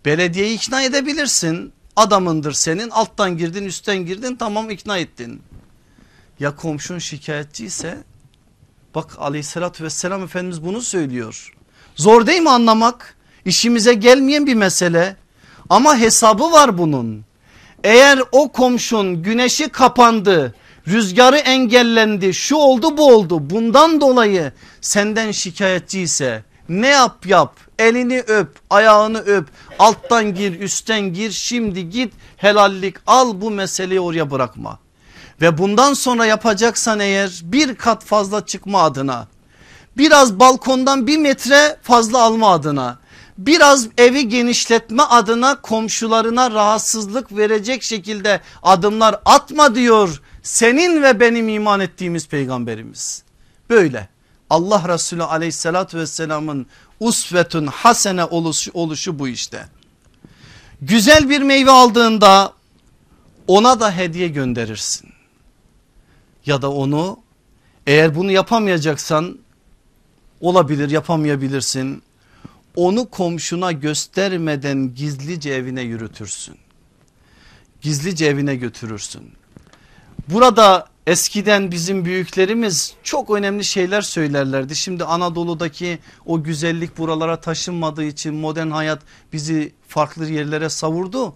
[0.06, 5.42] Belediyeyi ikna edebilirsin adamındır senin alttan girdin üstten girdin tamam ikna ettin.
[6.40, 7.98] Ya komşun şikayetçi ise
[8.96, 11.54] bak aleyhissalatü vesselam Efendimiz bunu söylüyor.
[11.96, 13.16] Zor değil mi anlamak?
[13.46, 15.16] İşimize gelmeyen bir mesele
[15.70, 17.26] ama hesabı var bunun.
[17.84, 20.56] Eğer o komşun güneşi kapandı
[20.88, 23.50] rüzgarı engellendi şu oldu bu oldu.
[23.50, 24.52] Bundan dolayı
[24.82, 27.56] senden şikayetçi ise ne yap yap.
[27.80, 29.48] Elini öp ayağını öp.
[29.80, 31.32] Alttan gir üstten gir.
[31.32, 34.80] Şimdi git helallik al bu meseleyi oraya bırakma.
[35.42, 39.28] Ve bundan sonra yapacaksan eğer bir kat fazla çıkma adına
[39.98, 43.00] biraz balkondan bir metre fazla alma adına
[43.38, 51.80] biraz evi genişletme adına komşularına rahatsızlık verecek şekilde adımlar atma diyor senin ve benim iman
[51.80, 53.24] ettiğimiz peygamberimiz.
[53.70, 54.10] Böyle
[54.50, 56.66] Allah Resulü aleyhissalatü vesselamın
[57.00, 59.66] usvetün hasene oluşu, oluşu bu işte.
[60.82, 62.54] Güzel bir meyve aldığında
[63.48, 65.10] ona da hediye gönderirsin.
[66.46, 67.20] Ya da onu
[67.88, 69.38] eğer bunu yapamayacaksan
[70.42, 72.04] olabilir yapamayabilirsin.
[72.76, 76.56] Onu komşuna göstermeden gizlice evine yürütürsün.
[77.82, 79.41] Gizlice evine götürürsün.
[80.32, 84.76] Burada eskiden bizim büyüklerimiz çok önemli şeyler söylerlerdi.
[84.76, 89.02] Şimdi Anadolu'daki o güzellik buralara taşınmadığı için modern hayat
[89.34, 91.34] bizi farklı yerlere savurdu.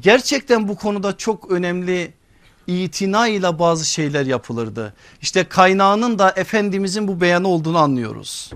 [0.00, 2.14] Gerçekten bu konuda çok önemli
[2.66, 4.94] itina ile bazı şeyler yapılırdı.
[5.22, 8.50] İşte kaynağının da Efendimizin bu beyanı olduğunu anlıyoruz.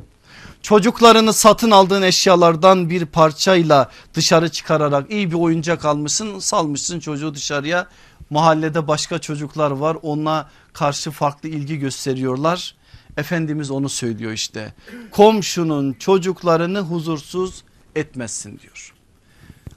[0.62, 7.86] Çocuklarını satın aldığın eşyalardan bir parçayla dışarı çıkararak iyi bir oyuncak almışsın salmışsın çocuğu dışarıya
[8.30, 12.74] Mahallede başka çocuklar var ona karşı farklı ilgi gösteriyorlar.
[13.16, 14.74] Efendimiz onu söylüyor işte.
[15.10, 17.64] Komşunun çocuklarını huzursuz
[17.96, 18.94] etmezsin diyor.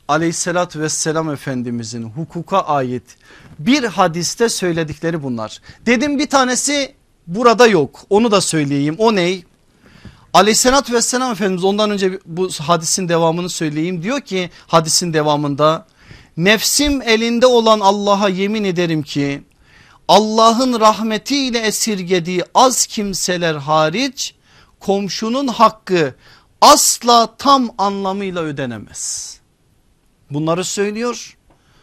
[0.08, 3.18] Aleyhissalatü vesselam Efendimizin hukuka ait
[3.60, 5.62] bir hadiste söyledikleri bunlar.
[5.86, 6.96] Dedim bir tanesi
[7.28, 9.44] burada yok onu da söyleyeyim o ney?
[10.34, 15.86] Aleyhissalatü vesselam Efendimiz ondan önce bu hadisin devamını söyleyeyim diyor ki hadisin devamında
[16.38, 19.44] nefsim elinde olan Allah'a yemin ederim ki
[20.08, 24.36] Allah'ın rahmetiyle esirgediği az kimseler hariç
[24.80, 26.16] komşunun hakkı
[26.62, 29.34] asla tam anlamıyla ödenemez.
[30.30, 31.38] Bunları söylüyor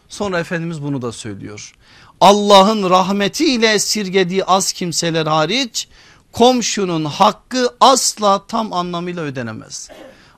[0.09, 1.73] sonra Efendimiz bunu da söylüyor.
[2.21, 5.87] Allah'ın rahmetiyle esirgediği az kimseler hariç
[6.31, 9.89] komşunun hakkı asla tam anlamıyla ödenemez.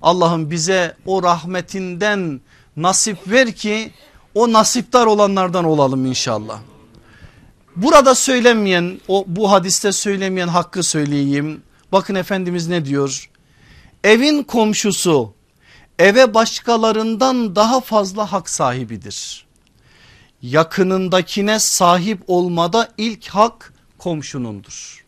[0.01, 2.41] Allah'ım bize o rahmetinden
[2.77, 3.91] nasip ver ki
[4.35, 6.59] o nasiptar olanlardan olalım inşallah.
[7.75, 11.63] Burada söylemeyen o bu hadiste söylemeyen hakkı söyleyeyim.
[11.91, 13.29] Bakın Efendimiz ne diyor?
[14.03, 15.33] Evin komşusu
[15.99, 19.45] eve başkalarından daha fazla hak sahibidir.
[20.41, 25.05] Yakınındakine sahip olmada ilk hak komşunundur.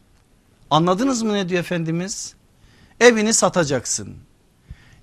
[0.70, 2.34] Anladınız mı ne diyor Efendimiz?
[3.00, 4.16] Evini satacaksın.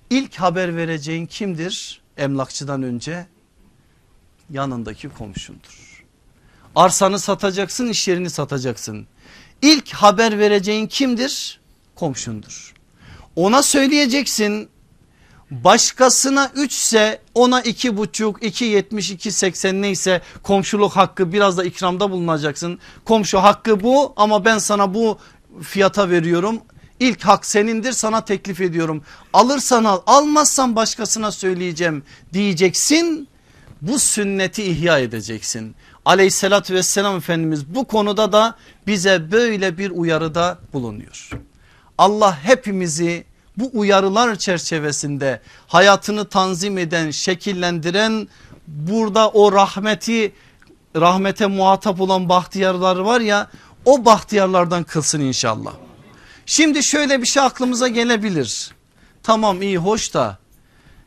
[0.09, 2.02] İlk haber vereceğin kimdir?
[2.17, 3.27] Emlakçıdan önce
[4.49, 6.03] yanındaki komşundur.
[6.75, 9.07] Arsanı satacaksın iş yerini satacaksın.
[9.61, 11.59] İlk haber vereceğin kimdir?
[11.95, 12.73] Komşundur.
[13.35, 14.69] Ona söyleyeceksin
[15.51, 22.79] başkasına 3 ise ona 2,5 2,70 2,80 neyse komşuluk hakkı biraz da ikramda bulunacaksın.
[23.05, 25.17] Komşu hakkı bu ama ben sana bu
[25.61, 26.61] fiyata veriyorum.
[27.03, 29.03] İlk hak senindir sana teklif ediyorum.
[29.33, 33.27] Alırsan al almazsan başkasına söyleyeceğim diyeceksin.
[33.81, 35.75] Bu sünneti ihya edeceksin.
[36.05, 38.55] Aleyhissalatü vesselam Efendimiz bu konuda da
[38.87, 41.29] bize böyle bir uyarıda bulunuyor.
[41.97, 43.25] Allah hepimizi
[43.57, 48.27] bu uyarılar çerçevesinde hayatını tanzim eden şekillendiren
[48.67, 50.33] burada o rahmeti
[50.95, 53.49] rahmete muhatap olan bahtiyarlar var ya
[53.85, 55.73] o bahtiyarlardan kılsın inşallah.
[56.45, 58.71] Şimdi şöyle bir şey aklımıza gelebilir.
[59.23, 60.37] Tamam iyi hoş da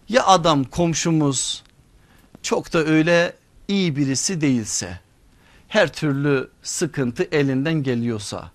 [0.09, 1.63] ya adam komşumuz
[2.43, 3.37] çok da öyle
[3.69, 5.01] iyi birisi değilse
[5.69, 8.51] her türlü sıkıntı elinden geliyorsa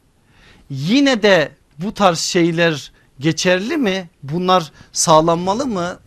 [0.69, 4.09] yine de bu tarz şeyler geçerli mi?
[4.23, 5.99] Bunlar sağlanmalı mı?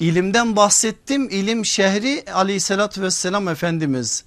[0.00, 1.28] İlimden bahsettim.
[1.30, 4.24] İlim şehri aleyhissalatü vesselam Efendimiz.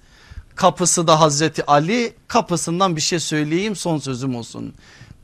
[0.56, 4.74] Kapısı da Hazreti Ali kapısından bir şey söyleyeyim son sözüm olsun.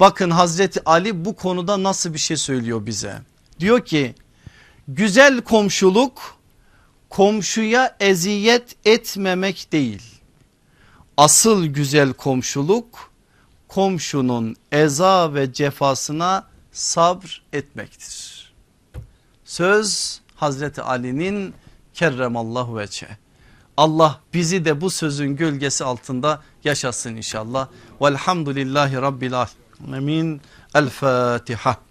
[0.01, 3.19] Bakın Hazreti Ali bu konuda nasıl bir şey söylüyor bize.
[3.61, 4.15] Diyor ki
[4.89, 6.37] güzel komşuluk
[7.11, 10.03] komşuya eziyet etmemek değil.
[11.17, 13.11] Asıl güzel komşuluk
[13.69, 18.53] komşunun eza ve cefasına sabr etmektir.
[19.45, 21.55] Söz Hazreti Ali'nin
[21.95, 23.09] kerremallahu veçe.
[23.77, 27.69] Allah bizi de bu sözün gölgesi altında yaşasın inşallah.
[28.01, 29.66] Velhamdülillahi Rabbil alemin.
[30.73, 31.86] El Fatiha.